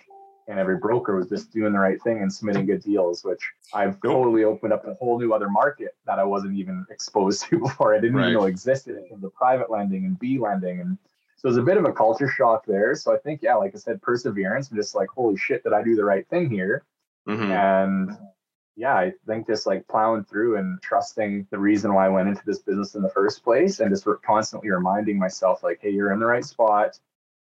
and 0.47 0.59
every 0.59 0.77
broker 0.77 1.15
was 1.15 1.27
just 1.27 1.51
doing 1.51 1.73
the 1.73 1.79
right 1.79 2.01
thing 2.01 2.21
and 2.21 2.31
submitting 2.31 2.65
good 2.65 2.81
deals, 2.83 3.23
which 3.23 3.41
I've 3.73 4.01
totally 4.01 4.43
opened 4.43 4.73
up 4.73 4.85
a 4.85 4.93
whole 4.95 5.19
new 5.19 5.33
other 5.33 5.49
market 5.49 5.95
that 6.05 6.19
I 6.19 6.23
wasn't 6.23 6.55
even 6.57 6.85
exposed 6.89 7.43
to 7.45 7.59
before. 7.67 7.93
I 7.95 7.99
didn't 7.99 8.17
Right. 8.17 8.23
even 8.29 8.33
know 8.33 8.45
existed 8.45 8.97
in 8.97 9.07
terms 9.07 9.23
of 9.23 9.33
private 9.33 9.69
lending 9.71 10.05
and 10.05 10.19
B 10.19 10.37
lending. 10.39 10.81
And 10.81 10.97
so 11.37 11.47
it 11.47 11.51
was 11.51 11.57
a 11.57 11.61
bit 11.63 11.77
of 11.77 11.85
a 11.85 11.93
culture 11.93 12.27
shock 12.27 12.65
there. 12.65 12.95
So 12.95 13.13
I 13.13 13.17
think, 13.17 13.41
yeah, 13.41 13.55
like 13.55 13.73
I 13.75 13.77
said, 13.77 14.01
perseverance 14.01 14.69
and 14.69 14.77
just 14.79 14.95
like, 14.95 15.09
holy 15.09 15.37
shit, 15.37 15.63
did 15.63 15.73
I 15.73 15.83
do 15.83 15.95
the 15.95 16.05
right 16.05 16.27
thing 16.27 16.49
here? 16.49 16.83
Mhm. 17.27 17.49
And 17.49 18.17
yeah, 18.75 18.95
I 18.95 19.13
think 19.27 19.47
just 19.47 19.67
like 19.67 19.87
plowing 19.87 20.23
through 20.23 20.57
and 20.57 20.81
trusting 20.81 21.47
the 21.51 21.59
reason 21.59 21.93
why 21.93 22.07
I 22.07 22.09
went 22.09 22.27
into 22.27 22.41
this 22.45 22.59
business 22.59 22.95
in 22.95 23.01
the 23.01 23.09
first 23.09 23.43
place 23.43 23.79
and 23.79 23.91
just 23.91 24.05
constantly 24.25 24.69
reminding 24.71 25.19
myself, 25.19 25.63
like, 25.63 25.79
hey, 25.81 25.91
you're 25.91 26.11
in 26.11 26.19
the 26.19 26.25
right 26.25 26.43
spot. 26.43 26.99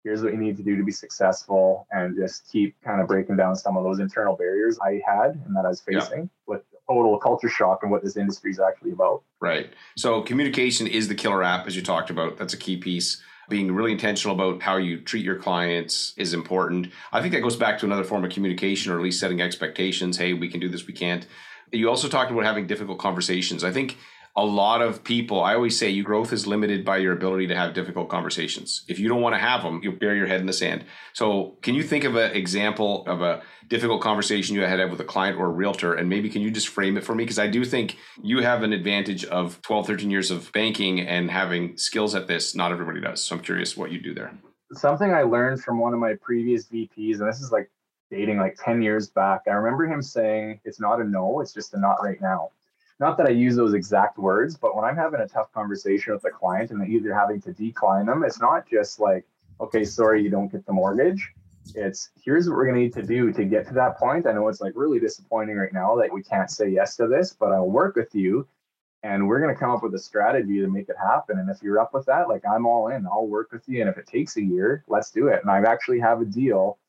Here's 0.05 0.21
what 0.21 0.33
you 0.33 0.38
need 0.38 0.55
to 0.57 0.63
do 0.63 0.77
to 0.77 0.83
be 0.83 0.91
successful 0.91 1.88
and 1.91 2.15
just 2.15 2.47
keep 2.51 2.79
kind 2.83 3.01
of 3.01 3.07
breaking 3.07 3.38
down 3.38 3.55
some 3.55 3.75
of 3.75 3.83
those 3.83 3.97
internal 4.00 4.35
barriers 4.35 4.77
I 4.79 5.01
had 5.03 5.31
and 5.47 5.55
that 5.55 5.65
I 5.65 5.69
was 5.69 5.81
Yeah. 5.89 6.00
facing 6.00 6.29
with 6.45 6.62
total 6.88 7.17
culture 7.17 7.50
shock 7.50 7.79
and 7.81 7.91
what 7.91 8.03
this 8.03 8.15
industry 8.15 8.51
is 8.51 8.59
actually 8.59 8.91
about. 8.91 9.24
Right. 9.41 9.74
So 9.97 10.21
communication 10.21 10.85
is 10.85 11.07
the 11.07 11.15
killer 11.15 11.41
app, 11.41 11.65
as 11.65 11.75
you 11.75 11.81
talked 11.81 12.12
about. 12.12 12.38
That's 12.38 12.53
a 12.53 12.57
key 12.57 12.77
piece. 12.77 13.19
Being 13.50 13.71
really 13.74 13.91
intentional 13.91 14.35
about 14.35 14.62
how 14.62 14.77
you 14.77 15.01
treat 15.01 15.25
your 15.25 15.38
clients 15.38 16.13
is 16.17 16.35
important. 16.35 16.89
I 17.12 17.19
think 17.21 17.33
that 17.33 17.41
goes 17.41 17.55
back 17.55 17.79
to 17.79 17.88
another 17.88 18.03
form 18.03 18.24
of 18.24 18.31
communication, 18.31 18.91
or 18.91 18.97
at 18.97 19.03
least 19.03 19.19
setting 19.19 19.41
expectations. 19.41 20.17
Hey, 20.17 20.33
we 20.33 20.50
can 20.50 20.59
do 20.59 20.69
this, 20.69 20.85
we 20.85 20.93
can't. 20.93 21.25
You 21.71 21.89
also 21.89 22.07
talked 22.07 22.29
about 22.29 22.43
having 22.43 22.67
difficult 22.67 23.00
conversations. 23.00 23.63
I 23.63 23.71
think 23.71 23.97
a 24.38 24.44
lot 24.44 24.82
of 24.82 25.04
people, 25.04 25.42
I 25.42 25.56
always 25.56 25.80
say, 25.80 25.89
your 25.89 26.04
growth 26.04 26.34
is 26.34 26.46
limited 26.46 26.84
by 26.84 26.98
your 26.98 27.13
ability 27.13 27.48
to 27.48 27.56
have 27.56 27.74
difficult 27.74 28.10
conversations. 28.10 28.84
If 28.89 29.00
you 29.00 29.08
don't 29.08 29.22
want 29.22 29.34
to 29.34 29.39
have 29.39 29.63
them, 29.63 29.80
you'll 29.82 29.96
bury 29.96 30.18
your 30.18 30.27
head 30.27 30.42
in 30.42 30.46
the 30.46 30.54
sand. 30.54 30.84
So, 31.13 31.58
can 31.62 31.74
you 31.74 31.84
think 31.84 32.04
of 32.04 32.18
an 32.18 32.32
example 32.32 33.06
of 33.08 33.22
a 33.22 33.42
difficult 33.70 34.01
conversation 34.01 34.54
you 34.54 34.62
had 34.62 34.92
with 34.92 35.00
a 35.00 35.06
client 35.06 35.39
or 35.39 35.46
a 35.46 35.51
realtor? 35.51 35.94
And 35.94 36.10
maybe 36.10 36.30
can 36.30 36.42
you 36.42 36.51
just 36.51 36.68
frame 36.68 36.98
it 36.98 37.06
for 37.06 37.15
me? 37.15 37.24
Because 37.24 37.39
I 37.39 37.48
do 37.48 37.63
think 37.63 37.98
you 38.22 38.42
have 38.42 38.63
an 38.63 38.74
advantage 38.74 39.24
of 39.24 39.62
12, 39.62 39.88
13 39.88 40.12
years 40.12 40.32
of 40.32 40.51
banking 40.51 41.00
and 41.00 41.32
having 41.32 41.77
skills 41.77 42.13
at 42.13 42.27
this. 42.27 42.56
Not 42.56 42.74
everybody 42.74 43.00
does. 43.00 43.24
So, 43.24 43.38
I'm 43.38 43.42
curious 43.42 43.77
what 43.77 43.92
you 43.92 44.01
do 44.01 44.13
there. 44.13 44.34
Something 44.74 45.13
I 45.13 45.22
learned 45.22 45.63
from 45.63 45.80
one 45.80 45.94
of 45.94 46.00
my 46.00 46.15
previous 46.22 46.65
VPs, 46.68 47.20
and 47.20 47.30
this 47.30 47.39
is 47.39 47.54
like 47.54 47.72
dating 48.12 48.39
like 48.39 48.58
10 48.62 48.82
years 48.82 49.08
back. 49.08 49.44
I 49.48 49.51
remember 49.51 49.86
him 49.86 50.01
saying, 50.01 50.60
It's 50.65 50.82
not 50.82 51.00
a 51.00 51.06
no, 51.06 51.39
it's 51.39 51.54
just 51.54 51.74
a 51.74 51.80
not 51.80 52.04
right 52.04 52.20
now. 52.20 52.50
Not 52.99 53.17
that 53.17 53.27
I 53.27 53.31
use 53.31 53.55
those 53.55 53.73
exact 53.73 54.17
words, 54.17 54.55
but 54.55 54.75
when 54.75 54.85
I'm 54.85 54.95
having 54.95 55.19
a 55.19 55.27
tough 55.27 55.51
conversation 55.51 56.13
with 56.13 56.23
a 56.25 56.29
client 56.29 56.71
and 56.71 56.87
either 56.87 57.13
having 57.13 57.41
to 57.41 57.51
decline 57.51 58.05
them, 58.05 58.23
it's 58.23 58.39
not 58.39 58.67
just 58.69 58.99
like, 58.99 59.25
okay, 59.59 59.83
sorry, 59.83 60.23
you 60.23 60.29
don't 60.29 60.51
get 60.51 60.65
the 60.65 60.73
mortgage. 60.73 61.31
It's 61.73 62.09
here's 62.23 62.47
what 62.47 62.55
we're 62.55 62.65
going 62.65 62.75
to 62.75 62.81
need 62.81 62.93
to 62.93 63.03
do 63.03 63.33
to 63.33 63.43
get 63.43 63.67
to 63.67 63.73
that 63.73 63.97
point. 63.97 64.27
I 64.27 64.33
know 64.33 64.47
it's 64.47 64.61
like 64.61 64.73
really 64.75 64.99
disappointing 64.99 65.57
right 65.57 65.73
now 65.73 65.95
that 65.97 66.13
we 66.13 66.23
can't 66.23 66.49
say 66.49 66.69
yes 66.69 66.95
to 66.97 67.07
this, 67.07 67.33
but 67.33 67.51
I'll 67.51 67.69
work 67.69 67.95
with 67.95 68.13
you 68.13 68.47
and 69.05 69.27
we're 69.27 69.39
going 69.39 69.53
to 69.53 69.59
come 69.59 69.69
up 69.69 69.83
with 69.83 69.93
a 69.93 69.99
strategy 69.99 70.59
to 70.61 70.67
make 70.67 70.89
it 70.89 70.95
happen. 70.97 71.37
And 71.37 71.49
if 71.49 71.61
you're 71.61 71.79
up 71.79 71.93
with 71.93 72.05
that, 72.07 72.27
like 72.27 72.43
I'm 72.49 72.65
all 72.65 72.87
in, 72.87 73.05
I'll 73.05 73.27
work 73.27 73.51
with 73.51 73.67
you. 73.67 73.81
And 73.81 73.89
if 73.89 73.97
it 73.97 74.07
takes 74.07 74.37
a 74.37 74.41
year, 74.41 74.83
let's 74.87 75.11
do 75.11 75.27
it. 75.27 75.41
And 75.41 75.51
I 75.51 75.59
actually 75.69 75.99
have 75.99 76.21
a 76.21 76.25
deal 76.25 76.79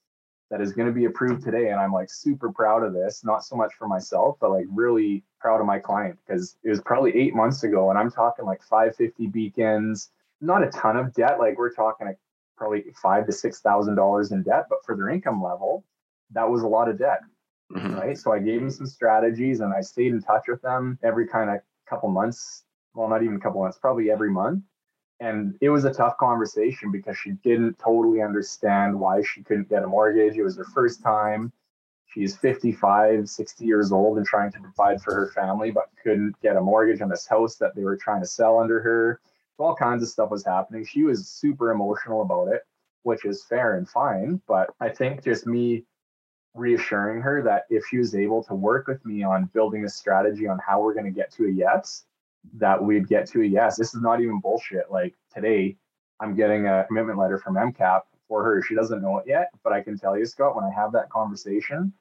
that 0.51 0.61
is 0.61 0.73
going 0.73 0.87
to 0.87 0.93
be 0.95 1.07
approved 1.07 1.43
today. 1.43 1.71
And 1.71 1.81
I'm 1.81 1.93
like 1.93 2.11
super 2.11 2.53
proud 2.53 2.83
of 2.85 2.93
this, 2.93 3.25
not 3.25 3.45
so 3.45 3.57
much 3.57 3.75
for 3.75 3.89
myself, 3.89 4.37
but 4.41 4.51
like 4.51 4.67
really 4.71 5.25
proud 5.41 5.61
of 5.61 5.67
my 5.67 5.79
client 5.79 6.19
because 6.27 6.57
it 6.63 6.71
was 6.71 6.81
probably 6.81 7.17
eight 7.17 7.35
months 7.35 7.65
ago. 7.65 7.91
And 7.91 7.99
I'm 7.99 8.11
talking 8.11 8.45
like 8.45 8.63
550 8.63 9.27
beacons, 9.29 10.11
not 10.41 10.63
a 10.63 10.69
ton 10.71 10.97
of 10.97 11.13
debt. 11.15 11.39
Like 11.39 11.59
we're 11.59 11.73
talking 11.73 12.07
like 12.07 12.19
probably 12.57 12.85
five 13.03 13.27
to 13.27 13.33
six 13.33 13.61
thousand 13.61 13.97
dollars 13.97 14.33
in 14.33 14.43
debt, 14.43 14.67
but 14.71 14.79
for 14.85 14.97
their 14.97 15.09
income 15.11 15.43
level, 15.43 15.85
that 16.31 16.49
was 16.49 16.63
a 16.63 16.69
lot 16.69 16.89
of 16.89 16.99
debt 16.99 17.21
Mhm. 17.73 17.99
right? 17.99 18.17
So 18.17 18.33
I 18.33 18.39
gave 18.39 18.61
them 18.61 18.71
some 18.71 18.87
strategies 18.87 19.61
and 19.61 19.75
I 19.75 19.81
stayed 19.81 20.13
in 20.13 20.23
touch 20.23 20.45
with 20.49 20.63
them 20.63 20.99
every 21.03 21.27
kind 21.27 21.51
of 21.51 21.61
couple 21.89 22.09
months. 22.09 22.65
Well, 22.95 23.09
not 23.09 23.23
even 23.25 23.37
a 23.37 23.41
couple 23.41 23.61
months, 23.61 23.77
probably 23.79 24.11
every 24.11 24.31
month. 24.31 24.63
And 25.21 25.57
it 25.61 25.71
was 25.71 25.85
a 25.85 25.93
tough 25.93 26.19
conversation 26.19 26.93
because 26.93 27.17
she 27.17 27.33
didn't 27.43 27.79
totally 27.79 28.21
understand 28.21 28.99
why 28.99 29.23
she 29.23 29.43
couldn't 29.43 29.71
get 29.71 29.83
a 29.83 29.87
mortgage. 29.87 30.37
It 30.37 30.43
was 30.43 30.57
her 30.59 30.65
first 30.65 31.03
time. 31.03 31.53
She's 32.07 32.37
55, 32.37 33.29
60 33.29 33.65
years 33.65 33.93
old 33.93 34.19
and 34.19 34.27
trying 34.27 34.51
to 34.53 34.61
provide 34.61 35.03
for 35.03 35.15
her 35.15 35.29
family, 35.33 35.71
but 35.71 35.91
couldn't 36.03 36.35
get 36.41 36.57
a 36.57 36.61
mortgage 36.61 37.03
on 37.03 37.09
this 37.11 37.27
house 37.27 37.57
that 37.57 37.75
they 37.75 37.83
were 37.83 37.97
trying 37.97 38.23
to 38.23 38.27
sell 38.27 38.59
under 38.59 38.81
her. 38.81 39.21
All 39.59 39.75
kinds 39.75 40.03
of 40.03 40.09
stuff 40.09 40.31
was 40.31 40.45
happening. 40.45 40.85
She 40.85 41.03
was 41.03 41.29
super 41.29 41.71
emotional 41.71 42.23
about 42.23 42.49
it, 42.49 42.63
which 43.03 43.25
is 43.25 43.45
fair 43.45 43.77
and 43.77 43.89
fine. 43.89 44.41
But 44.47 44.75
I 44.81 44.89
think 44.89 45.25
just 45.25 45.47
me 45.47 45.85
reassuring 46.55 47.21
her 47.21 47.43
that 47.43 47.67
if 47.69 47.85
she 47.87 47.99
was 47.99 48.15
able 48.15 48.43
to 48.45 48.55
work 48.55 48.87
with 48.87 49.05
me 49.05 49.23
on 49.23 49.51
building 49.53 49.85
a 49.85 49.89
strategy 49.89 50.47
on 50.47 50.59
how 50.59 50.81
we're 50.81 50.95
going 50.95 51.05
to 51.05 51.11
get 51.11 51.31
to 51.33 51.47
a 51.47 51.51
yes, 51.51 52.06
that 52.55 52.83
we'd 52.83 53.09
get 53.09 53.27
to 53.31 53.43
a 53.43 53.45
yes. 53.45 53.77
This 53.77 53.95
is 53.95 54.03
not 54.03 54.21
even 54.21 54.41
bullshit. 54.41 54.91
Like 54.91 55.15
today, 55.35 55.77
I'm 56.21 56.35
getting 56.35 56.67
a 56.67 56.85
commitment 56.89 57.19
letter 57.19 57.39
from 57.39 57.55
MCAP 57.55 58.03
for 58.29 58.43
her. 58.45 58.63
She 58.63 58.75
doesn't 58.75 59.03
know 59.03 59.19
it 59.19 59.25
yet, 59.27 59.51
but 59.63 59.73
I 59.73 59.83
can 59.83 59.99
tell 59.99 60.19
you, 60.19 60.27
Scott, 60.27 60.57
when 60.57 60.65
I 60.65 60.71
have 60.75 60.93
that 60.93 61.11
conversation, 61.11 61.93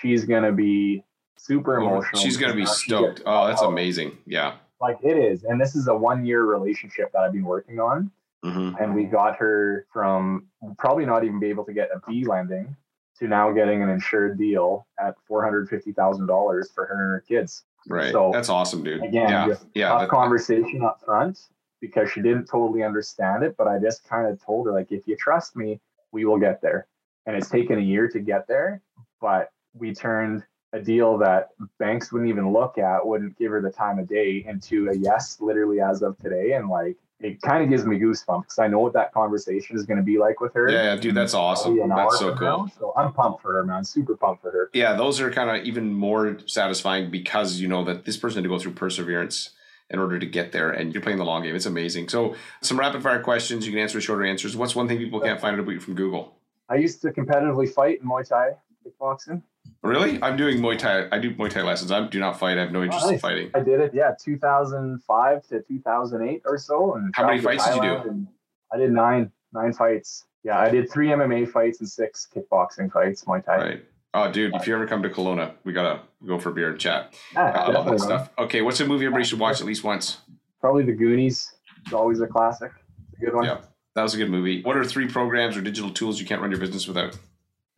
she's 0.00 0.24
going 0.24 0.42
to 0.42 0.52
be 0.52 1.04
super 1.36 1.78
emotional. 1.78 2.22
She's 2.22 2.36
going 2.36 2.50
to 2.50 2.56
be 2.56 2.66
stoked. 2.66 3.22
Oh, 3.26 3.46
that's 3.46 3.62
amazing. 3.62 4.18
Yeah. 4.26 4.56
Like 4.80 4.98
it 5.02 5.16
is. 5.16 5.44
And 5.44 5.60
this 5.60 5.74
is 5.76 5.88
a 5.88 5.94
one 5.94 6.26
year 6.26 6.44
relationship 6.44 7.12
that 7.12 7.20
I've 7.20 7.32
been 7.32 7.44
working 7.44 7.80
on 7.80 8.10
hmm 8.44 8.72
and 8.78 8.94
we 8.94 9.04
got 9.04 9.36
her 9.36 9.86
from 9.90 10.46
probably 10.76 11.06
not 11.06 11.24
even 11.24 11.40
be 11.40 11.48
able 11.48 11.64
to 11.64 11.72
get 11.72 11.88
a 11.94 12.00
B 12.06 12.26
lending 12.26 12.76
to 13.18 13.26
now 13.26 13.50
getting 13.50 13.82
an 13.82 13.88
insured 13.88 14.38
deal 14.38 14.86
at 15.00 15.14
four 15.26 15.42
hundred 15.42 15.68
fifty 15.68 15.92
thousand 15.92 16.26
dollars 16.26 16.70
for 16.74 16.84
her 16.84 16.94
and 16.94 17.12
her 17.12 17.24
kids. 17.26 17.64
Right. 17.88 18.12
So, 18.12 18.30
that's 18.32 18.48
awesome, 18.48 18.82
dude. 18.82 19.02
Again, 19.02 19.28
yeah. 19.28 19.46
just 19.48 19.66
Yeah. 19.74 19.88
tough 19.88 20.00
that- 20.02 20.08
conversation 20.10 20.82
up 20.82 21.00
front 21.04 21.48
because 21.80 22.10
she 22.10 22.22
didn't 22.22 22.46
totally 22.46 22.82
understand 22.82 23.42
it, 23.42 23.56
but 23.58 23.68
I 23.68 23.78
just 23.78 24.08
kind 24.08 24.26
of 24.26 24.42
told 24.42 24.66
her 24.66 24.72
like, 24.72 24.90
if 24.90 25.06
you 25.06 25.16
trust 25.16 25.54
me, 25.56 25.80
we 26.12 26.24
will 26.24 26.38
get 26.38 26.62
there. 26.62 26.86
And 27.26 27.36
it's 27.36 27.48
taken 27.50 27.78
a 27.78 27.82
year 27.82 28.08
to 28.08 28.20
get 28.20 28.46
there, 28.46 28.80
but 29.20 29.50
we 29.74 29.94
turned 29.94 30.44
a 30.72 30.80
deal 30.80 31.18
that 31.18 31.50
banks 31.78 32.12
wouldn't 32.12 32.28
even 32.30 32.52
look 32.52 32.78
at, 32.78 33.06
wouldn't 33.06 33.36
give 33.38 33.50
her 33.52 33.60
the 33.60 33.70
time 33.70 33.98
of 33.98 34.08
day 34.08 34.44
into 34.46 34.88
a 34.90 34.94
yes, 34.94 35.40
literally 35.40 35.80
as 35.80 36.02
of 36.02 36.18
today. 36.18 36.52
And 36.52 36.68
like, 36.68 36.96
it 37.20 37.40
kind 37.42 37.62
of 37.62 37.70
gives 37.70 37.86
me 37.86 37.98
goosebumps 37.98 38.42
because 38.42 38.58
I 38.58 38.66
know 38.66 38.80
what 38.80 38.92
that 38.94 39.12
conversation 39.12 39.76
is 39.76 39.84
going 39.84 39.96
to 39.98 40.02
be 40.02 40.18
like 40.18 40.40
with 40.40 40.52
her. 40.54 40.70
Yeah, 40.70 40.96
dude, 40.96 41.14
that's 41.14 41.34
awesome. 41.34 41.78
That's 41.88 42.18
so 42.18 42.34
cool. 42.34 42.46
now. 42.46 42.70
So 42.78 42.92
I'm 42.96 43.12
pumped 43.12 43.42
for 43.42 43.54
her, 43.54 43.64
man. 43.64 43.84
Super 43.84 44.16
pumped 44.16 44.42
for 44.42 44.50
her. 44.50 44.70
yeah, 44.72 44.94
those 44.94 45.20
are 45.20 45.30
kind 45.30 45.50
of 45.50 45.64
even 45.64 45.92
more 45.92 46.38
satisfying 46.46 47.10
because 47.10 47.60
you 47.60 47.68
know 47.68 47.84
that 47.84 48.04
this 48.04 48.16
person 48.16 48.38
had 48.38 48.42
to 48.44 48.48
go 48.48 48.58
through 48.58 48.72
perseverance 48.72 49.50
in 49.90 49.98
order 49.98 50.18
to 50.18 50.26
get 50.26 50.52
there, 50.52 50.70
and 50.70 50.92
you're 50.92 51.02
playing 51.02 51.18
the 51.18 51.24
long 51.24 51.42
game. 51.42 51.54
It's 51.54 51.66
amazing. 51.66 52.08
So, 52.08 52.34
some 52.62 52.78
rapid 52.78 53.02
fire 53.02 53.22
questions. 53.22 53.66
You 53.66 53.72
can 53.72 53.80
answer 53.80 53.98
with 53.98 54.04
shorter 54.04 54.24
answers. 54.24 54.56
What's 54.56 54.74
one 54.74 54.88
thing 54.88 54.98
people 54.98 55.20
can't 55.20 55.40
find 55.40 55.54
out 55.54 55.60
about 55.60 55.72
you 55.72 55.80
from 55.80 55.94
Google? 55.94 56.36
I 56.68 56.76
used 56.76 57.02
to 57.02 57.10
competitively 57.10 57.68
fight 57.72 58.00
in 58.00 58.08
Muay 58.08 58.26
Thai 58.26 58.52
kickboxing. 58.84 59.42
Really? 59.82 60.20
I'm 60.22 60.36
doing 60.36 60.58
Muay 60.58 60.78
Thai. 60.78 61.08
I 61.12 61.18
do 61.18 61.34
Muay 61.34 61.50
Thai 61.50 61.62
lessons. 61.62 61.92
I 61.92 62.06
do 62.06 62.18
not 62.18 62.38
fight. 62.38 62.56
I 62.56 62.62
have 62.62 62.72
no 62.72 62.82
interest 62.82 63.04
in 63.04 63.12
nice. 63.12 63.20
fighting. 63.20 63.50
I 63.54 63.60
did 63.60 63.80
it, 63.80 63.92
yeah, 63.92 64.14
2005 64.18 65.46
to 65.48 65.60
2008 65.60 66.42
or 66.46 66.58
so. 66.58 66.94
And 66.94 67.14
How 67.14 67.26
many 67.26 67.40
fights 67.40 67.66
did 67.66 67.76
you 67.76 67.82
do? 67.82 68.26
I 68.72 68.78
did 68.78 68.92
nine, 68.92 69.30
nine 69.52 69.74
fights. 69.74 70.24
Yeah, 70.42 70.58
I 70.58 70.70
did 70.70 70.90
three 70.90 71.08
MMA 71.08 71.50
fights 71.50 71.80
and 71.80 71.88
six 71.88 72.26
kickboxing 72.34 72.90
fights, 72.90 73.24
Muay 73.24 73.44
Thai. 73.44 73.56
Right. 73.56 73.84
Oh, 74.14 74.30
dude, 74.30 74.54
if 74.54 74.66
you 74.66 74.74
ever 74.74 74.86
come 74.86 75.02
to 75.02 75.10
Kelowna, 75.10 75.52
we 75.64 75.72
gotta 75.72 76.00
go 76.24 76.38
for 76.38 76.48
a 76.50 76.52
beer 76.52 76.70
and 76.70 76.78
chat. 76.78 77.14
Yeah, 77.34 77.50
I 77.50 77.70
love 77.70 77.84
that 77.86 78.00
stuff. 78.00 78.30
Okay, 78.38 78.62
what's 78.62 78.80
a 78.80 78.86
movie 78.86 79.04
everybody 79.04 79.24
should 79.24 79.40
watch 79.40 79.60
at 79.60 79.66
least 79.66 79.82
once? 79.84 80.18
Probably 80.60 80.84
The 80.84 80.92
Goonies. 80.92 81.52
It's 81.84 81.92
always 81.92 82.20
a 82.20 82.26
classic. 82.26 82.70
It's 83.12 83.22
a 83.22 83.24
good 83.26 83.34
one. 83.34 83.44
Yeah, 83.44 83.60
that 83.96 84.02
was 84.02 84.14
a 84.14 84.16
good 84.16 84.30
movie. 84.30 84.62
What 84.62 84.76
are 84.76 84.84
three 84.84 85.08
programs 85.08 85.56
or 85.56 85.60
digital 85.60 85.90
tools 85.90 86.20
you 86.20 86.26
can't 86.26 86.40
run 86.40 86.50
your 86.50 86.60
business 86.60 86.86
without? 86.86 87.18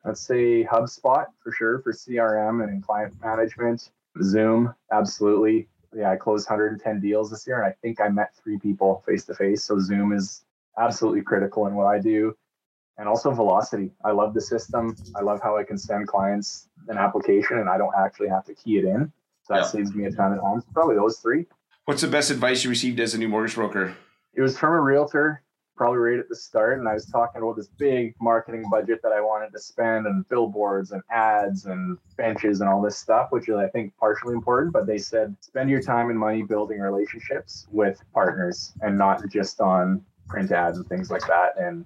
I'd 0.07 0.16
say 0.16 0.64
HubSpot 0.64 1.27
for 1.42 1.53
sure 1.53 1.81
for 1.81 1.92
CRM 1.92 2.62
and 2.62 2.83
client 2.83 3.14
management. 3.23 3.90
Zoom, 4.23 4.73
absolutely. 4.92 5.69
Yeah, 5.95 6.11
I 6.11 6.16
closed 6.16 6.49
110 6.49 7.01
deals 7.01 7.31
this 7.31 7.47
year, 7.47 7.57
and 7.62 7.66
I 7.66 7.75
think 7.83 8.01
I 8.01 8.09
met 8.09 8.35
three 8.42 8.59
people 8.59 9.03
face 9.07 9.25
to 9.25 9.35
face. 9.35 9.64
So 9.64 9.79
Zoom 9.79 10.12
is 10.12 10.45
absolutely 10.79 11.23
critical 11.23 11.66
in 11.66 11.75
what 11.75 11.87
I 11.87 11.99
do. 11.99 12.37
And 12.99 13.09
also 13.09 13.31
Velocity. 13.31 13.90
I 14.05 14.12
love 14.12 14.33
the 14.33 14.40
system. 14.40 14.97
I 15.14 15.21
love 15.23 15.40
how 15.42 15.57
I 15.59 15.64
can 15.64 15.77
send 15.77 16.07
clients 16.09 16.69
an 16.88 16.97
application 16.97 17.59
and 17.59 17.69
I 17.69 17.77
don't 17.77 17.92
actually 17.99 18.29
have 18.29 18.45
to 18.47 18.55
key 18.55 18.79
it 18.79 18.85
in. 18.85 19.12
So 19.42 19.55
that 19.55 19.61
Yeah. 19.61 19.66
saves 19.66 19.95
me 19.95 20.07
a 20.07 20.11
ton 20.12 20.33
of 20.33 20.40
time. 20.40 20.62
Probably 20.73 20.97
those 20.97 21.19
three. 21.19 21.47
What's 21.85 22.01
the 22.01 22.09
best 22.09 22.31
advice 22.31 22.64
you 22.64 22.71
received 22.71 22.99
as 23.01 23.12
a 23.12 23.19
new 23.19 23.29
mortgage 23.29 23.55
broker? 23.55 23.95
It 24.33 24.40
was 24.40 24.59
from 24.59 24.73
a 24.73 24.81
realtor 24.81 25.42
probably 25.77 25.99
right 25.99 26.19
at 26.19 26.29
the 26.29 26.37
start. 26.37 26.79
And 26.79 26.89
I 26.89 26.95
was 26.95 27.07
talking 27.07 27.43
about 27.43 27.57
this 27.57 27.69
big 27.79 28.15
marketing 28.21 28.65
budget 28.71 29.01
that 29.03 29.12
I 29.12 29.21
wanted 29.21 29.53
to 29.53 29.59
spend 29.59 30.07
and 30.07 30.29
billboards 30.29 30.93
and 30.93 31.03
ads 31.11 31.67
and 31.67 31.99
benches 32.17 32.61
and 32.61 32.69
all 32.69 32.81
this 32.81 32.99
stuff, 32.99 33.29
which 33.31 33.49
is, 33.49 33.57
I 33.57 33.69
think, 33.69 33.97
partially 33.99 34.35
important. 34.35 34.73
But 34.73 34.87
they 34.87 34.99
said 34.99 35.37
spend 35.41 35.71
your 35.71 35.83
time 35.83 36.11
and 36.11 36.19
money 36.19 36.43
building 36.43 36.81
relationships 36.81 37.67
with 37.71 38.01
partners 38.12 38.73
and 38.81 38.97
not 38.97 39.23
just 39.31 39.61
on 39.61 40.05
print 40.29 40.51
ads 40.53 40.79
and 40.79 40.87
things 40.89 41.11
like 41.11 41.27
that. 41.27 41.59
And 41.59 41.85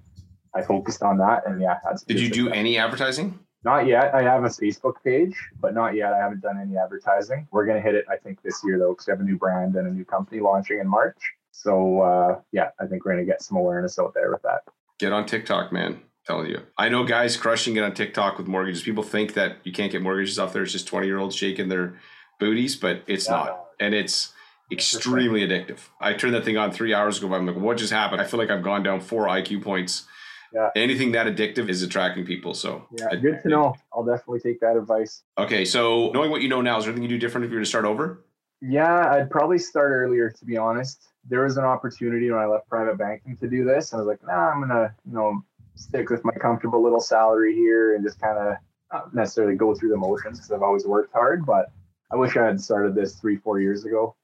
I 0.55 0.61
focused 0.61 1.03
on 1.03 1.17
that. 1.19 1.47
And 1.47 1.61
yeah, 1.61 1.79
that's 1.83 2.03
did 2.03 2.19
you 2.19 2.29
do 2.29 2.49
any 2.49 2.77
advertising? 2.77 3.39
Not 3.63 3.85
yet. 3.85 4.15
I 4.15 4.23
have 4.23 4.43
a 4.43 4.47
Facebook 4.47 4.95
page, 5.03 5.35
but 5.59 5.75
not 5.75 5.93
yet. 5.93 6.13
I 6.13 6.17
haven't 6.17 6.41
done 6.41 6.59
any 6.59 6.77
advertising. 6.77 7.47
We're 7.51 7.65
going 7.65 7.77
to 7.77 7.81
hit 7.81 7.93
it, 7.93 8.05
I 8.09 8.17
think, 8.17 8.41
this 8.41 8.59
year, 8.63 8.79
though, 8.79 8.93
because 8.93 9.05
we 9.05 9.11
have 9.11 9.19
a 9.19 9.23
new 9.23 9.37
brand 9.37 9.75
and 9.75 9.87
a 9.87 9.91
new 9.91 10.03
company 10.03 10.41
launching 10.41 10.79
in 10.79 10.87
March. 10.87 11.17
So, 11.51 12.01
uh, 12.01 12.39
yeah, 12.51 12.69
I 12.79 12.85
think 12.85 13.05
we're 13.05 13.13
going 13.13 13.25
to 13.25 13.31
get 13.31 13.41
some 13.41 13.57
awareness 13.57 13.99
out 13.99 14.13
there 14.13 14.31
with 14.31 14.41
that. 14.43 14.61
Get 14.99 15.11
on 15.11 15.25
TikTok, 15.25 15.71
man. 15.71 15.93
I'm 15.93 16.01
telling 16.25 16.47
you. 16.47 16.61
I 16.77 16.89
know 16.89 17.03
guys 17.03 17.37
crushing 17.37 17.75
it 17.75 17.83
on 17.83 17.93
TikTok 17.93 18.37
with 18.37 18.47
mortgages. 18.47 18.83
People 18.83 19.03
think 19.03 19.33
that 19.33 19.57
you 19.63 19.71
can't 19.71 19.91
get 19.91 20.01
mortgages 20.01 20.39
off 20.39 20.53
there. 20.53 20.63
It's 20.63 20.71
just 20.71 20.87
20 20.87 21.07
year 21.07 21.17
olds 21.17 21.35
shaking 21.35 21.69
their 21.69 21.99
booties, 22.39 22.75
but 22.75 23.03
it's 23.07 23.27
yeah. 23.27 23.35
not. 23.35 23.65
And 23.79 23.93
it's 23.93 24.33
extremely 24.71 25.41
addictive. 25.41 25.79
I 25.99 26.13
turned 26.13 26.33
that 26.35 26.45
thing 26.45 26.57
on 26.57 26.71
three 26.71 26.93
hours 26.93 27.17
ago. 27.17 27.33
I'm 27.33 27.45
like, 27.45 27.57
what 27.57 27.77
just 27.77 27.91
happened? 27.91 28.21
I 28.21 28.25
feel 28.25 28.39
like 28.39 28.49
I've 28.49 28.63
gone 28.63 28.83
down 28.83 29.01
four 29.01 29.27
IQ 29.27 29.63
points 29.63 30.05
yeah. 30.53 30.69
anything 30.75 31.11
that 31.13 31.27
addictive 31.27 31.69
is 31.69 31.81
attracting 31.81 32.25
people. 32.25 32.53
So 32.53 32.85
yeah, 32.97 33.07
I, 33.11 33.15
good 33.15 33.41
to 33.43 33.49
know. 33.49 33.75
I'll 33.93 34.03
definitely 34.03 34.39
take 34.39 34.59
that 34.61 34.75
advice. 34.75 35.23
Okay, 35.37 35.65
so 35.65 36.11
knowing 36.11 36.31
what 36.31 36.41
you 36.41 36.49
know 36.49 36.61
now, 36.61 36.77
is 36.77 36.85
there 36.85 36.91
anything 36.91 37.09
you 37.09 37.17
do 37.17 37.19
different 37.19 37.45
if 37.45 37.51
you 37.51 37.57
were 37.57 37.63
to 37.63 37.69
start 37.69 37.85
over? 37.85 38.23
Yeah, 38.61 39.11
I'd 39.11 39.29
probably 39.29 39.57
start 39.57 39.91
earlier. 39.91 40.29
To 40.29 40.45
be 40.45 40.57
honest, 40.57 41.07
there 41.29 41.43
was 41.43 41.57
an 41.57 41.63
opportunity 41.63 42.29
when 42.31 42.39
I 42.39 42.45
left 42.45 42.67
private 42.67 42.97
banking 42.97 43.37
to 43.37 43.47
do 43.47 43.63
this, 43.63 43.91
and 43.91 43.99
I 43.99 44.03
was 44.03 44.07
like, 44.07 44.25
nah, 44.25 44.51
I'm 44.51 44.61
gonna, 44.61 44.93
you 45.05 45.13
know, 45.13 45.43
stick 45.75 46.09
with 46.09 46.23
my 46.25 46.33
comfortable 46.33 46.83
little 46.83 46.99
salary 46.99 47.55
here 47.55 47.95
and 47.95 48.03
just 48.03 48.19
kind 48.19 48.37
of 48.37 48.55
not 48.91 49.13
necessarily 49.13 49.55
go 49.55 49.73
through 49.73 49.89
the 49.89 49.97
motions 49.97 50.39
because 50.39 50.51
I've 50.51 50.63
always 50.63 50.85
worked 50.85 51.13
hard, 51.13 51.45
but 51.45 51.71
I 52.11 52.15
wish 52.15 52.35
I 52.35 52.45
had 52.45 52.59
started 52.59 52.95
this 52.95 53.15
three, 53.15 53.37
four 53.37 53.59
years 53.59 53.85
ago. 53.85 54.15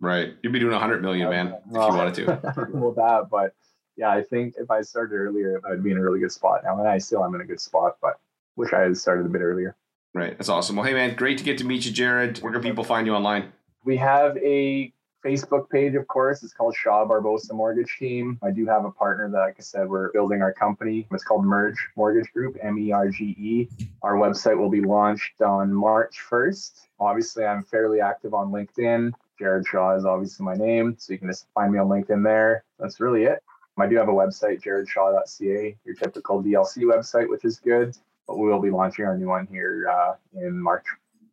Right, 0.00 0.34
you'd 0.42 0.52
be 0.52 0.58
doing 0.58 0.74
a 0.74 0.78
hundred 0.78 1.02
million, 1.02 1.30
man, 1.30 1.48
if 1.48 1.72
you 1.72 1.78
wanted 1.78 2.14
to. 2.14 2.66
With 2.72 2.96
that, 2.96 3.28
but 3.30 3.54
yeah, 3.96 4.10
I 4.10 4.22
think 4.22 4.54
if 4.58 4.70
I 4.70 4.80
started 4.82 5.14
earlier, 5.14 5.60
I'd 5.70 5.82
be 5.82 5.90
in 5.90 5.98
a 5.98 6.02
really 6.02 6.20
good 6.20 6.32
spot 6.32 6.62
now. 6.64 6.78
And 6.78 6.88
I 6.88 6.98
still 6.98 7.24
am 7.24 7.34
in 7.34 7.40
a 7.40 7.44
good 7.44 7.60
spot, 7.60 7.98
but 8.00 8.18
wish 8.56 8.72
I 8.72 8.80
had 8.80 8.96
started 8.96 9.26
a 9.26 9.28
bit 9.28 9.42
earlier. 9.42 9.76
Right. 10.14 10.36
That's 10.36 10.48
awesome. 10.48 10.76
Well, 10.76 10.84
hey, 10.84 10.94
man, 10.94 11.14
great 11.14 11.38
to 11.38 11.44
get 11.44 11.58
to 11.58 11.64
meet 11.64 11.86
you, 11.86 11.92
Jared. 11.92 12.38
Where 12.38 12.52
can 12.52 12.62
people 12.62 12.84
find 12.84 13.06
you 13.06 13.14
online? 13.14 13.52
We 13.84 13.96
have 13.96 14.36
a 14.38 14.92
Facebook 15.24 15.70
page, 15.70 15.94
of 15.94 16.06
course. 16.08 16.42
It's 16.42 16.52
called 16.52 16.74
Shaw 16.74 17.06
Barbosa 17.06 17.52
Mortgage 17.52 17.96
Team. 17.98 18.38
I 18.42 18.50
do 18.50 18.66
have 18.66 18.84
a 18.84 18.90
partner 18.90 19.30
that, 19.30 19.38
like 19.38 19.56
I 19.58 19.62
said, 19.62 19.88
we're 19.88 20.12
building 20.12 20.42
our 20.42 20.52
company. 20.52 21.06
It's 21.12 21.24
called 21.24 21.44
Merge 21.44 21.78
Mortgage 21.96 22.32
Group, 22.32 22.56
M 22.60 22.78
E 22.78 22.92
R 22.92 23.08
G 23.08 23.24
E. 23.38 23.68
Our 24.02 24.14
website 24.14 24.58
will 24.58 24.70
be 24.70 24.80
launched 24.80 25.40
on 25.40 25.72
March 25.72 26.18
1st. 26.30 26.86
Obviously, 27.00 27.44
I'm 27.44 27.62
fairly 27.62 28.00
active 28.00 28.34
on 28.34 28.50
LinkedIn. 28.50 29.12
Jared 29.38 29.66
Shaw 29.66 29.96
is 29.96 30.04
obviously 30.04 30.44
my 30.44 30.54
name, 30.54 30.96
so 30.98 31.12
you 31.12 31.18
can 31.18 31.28
just 31.28 31.46
find 31.54 31.72
me 31.72 31.78
on 31.78 31.88
LinkedIn 31.88 32.22
there. 32.22 32.64
That's 32.78 33.00
really 33.00 33.24
it. 33.24 33.42
I 33.78 33.86
do 33.86 33.96
have 33.96 34.08
a 34.08 34.12
website, 34.12 34.62
jaredshaw.ca, 34.62 35.76
your 35.84 35.94
typical 35.94 36.42
DLC 36.42 36.84
website, 36.84 37.28
which 37.28 37.44
is 37.44 37.58
good. 37.58 37.96
But 38.28 38.38
we 38.38 38.48
will 38.48 38.60
be 38.60 38.70
launching 38.70 39.04
our 39.04 39.16
new 39.16 39.28
one 39.28 39.46
here 39.46 39.88
uh, 39.90 40.14
in 40.34 40.60
March. 40.60 40.84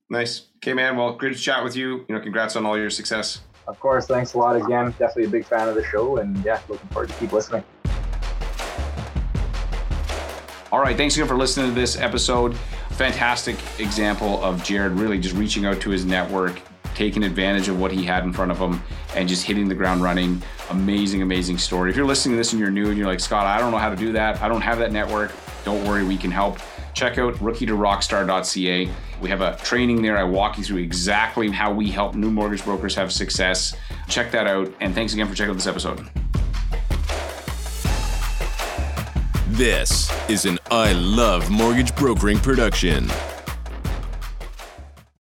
Nice. 0.10 0.48
Okay, 0.58 0.74
man. 0.74 0.98
Well, 0.98 1.14
great 1.14 1.36
to 1.36 1.40
chat 1.40 1.64
with 1.64 1.76
you. 1.76 2.06
You 2.08 2.16
know, 2.16 2.20
congrats 2.20 2.56
on 2.56 2.66
all 2.66 2.78
your 2.78 2.90
success. 2.90 3.42
Of 3.70 3.80
course. 3.80 4.08
Thanks 4.08 4.34
a 4.34 4.40
lot 4.40 4.56
again. 4.56 4.88
Definitely 4.98 5.26
a 5.26 5.30
big 5.30 5.46
fan 5.46 5.70
of 5.70 5.76
the 5.76 5.84
show, 5.84 6.18
and 6.18 6.44
yeah, 6.44 6.60
looking 6.68 6.90
forward 6.90 7.10
to 7.10 7.16
keep 7.18 7.32
listening. 7.32 7.64
All 10.72 10.80
right. 10.80 10.98
Thanks 10.98 11.16
again 11.16 11.28
for 11.28 11.38
listening 11.38 11.70
to 11.70 11.76
this 11.76 11.96
episode. 11.96 12.58
Fantastic 12.90 13.58
example 13.80 14.44
of 14.44 14.64
Jared 14.64 14.94
really 14.94 15.20
just 15.20 15.36
reaching 15.36 15.68
out 15.68 15.80
to 15.82 15.92
his 15.92 16.04
network, 16.04 16.60
taking 16.96 17.24
advantage 17.24 17.68
of 17.68 17.80
what 17.80 17.92
he 17.92 18.04
had 18.04 18.24
in 18.24 18.34
front 18.34 18.50
of 18.50 18.58
him, 18.58 18.82
and 19.16 19.30
just 19.30 19.44
hitting 19.44 19.70
the 19.70 19.76
ground 19.76 20.02
running 20.02 20.42
amazing, 20.72 21.22
amazing 21.22 21.60
story. 21.60 21.92
If 21.92 21.96
you're 21.96 22.08
listening 22.08 22.34
to 22.34 22.38
this 22.38 22.54
and 22.54 22.60
you're 22.60 22.72
new 22.72 22.88
and 22.88 22.98
you're 22.98 23.08
like, 23.08 23.20
Scott, 23.20 23.46
I 23.46 23.60
don't 23.60 23.70
know 23.72 23.78
how 23.78 23.92
to 23.92 23.96
do 23.96 24.12
that. 24.14 24.42
I 24.42 24.48
don't 24.48 24.62
have 24.62 24.80
that 24.80 24.92
network. 24.92 25.32
Don't 25.64 25.88
worry, 25.88 26.04
we 26.04 26.18
can 26.18 26.32
help. 26.32 26.58
Check 27.00 27.18
out 27.18 27.40
rookie 27.40 27.66
to 27.66 27.78
rockstar.ca. 27.78 28.90
We 29.22 29.30
have 29.30 29.40
a 29.40 29.56
training 29.64 30.02
there. 30.02 30.18
I 30.18 30.26
walk 30.26 30.58
you 30.58 30.66
through 30.66 30.80
exactly 30.80 31.50
how 31.50 31.72
we 31.72 31.90
help 31.90 32.14
new 32.14 32.30
mortgage 32.30 32.62
brokers 32.66 32.94
have 32.96 33.14
success. 33.14 33.74
Check 34.10 34.34
that 34.34 34.48
out. 34.48 34.74
And 34.82 34.94
thanks 34.94 35.14
again 35.14 35.26
for 35.26 35.34
checking 35.34 35.52
out 35.52 35.54
this 35.54 35.66
episode. 35.66 36.10
This 39.48 40.12
is 40.30 40.44
an 40.44 40.60
I 40.72 40.92
Love 40.92 41.50
Mortgage 41.50 41.96
Brokering 41.96 42.40
production. 42.40 43.10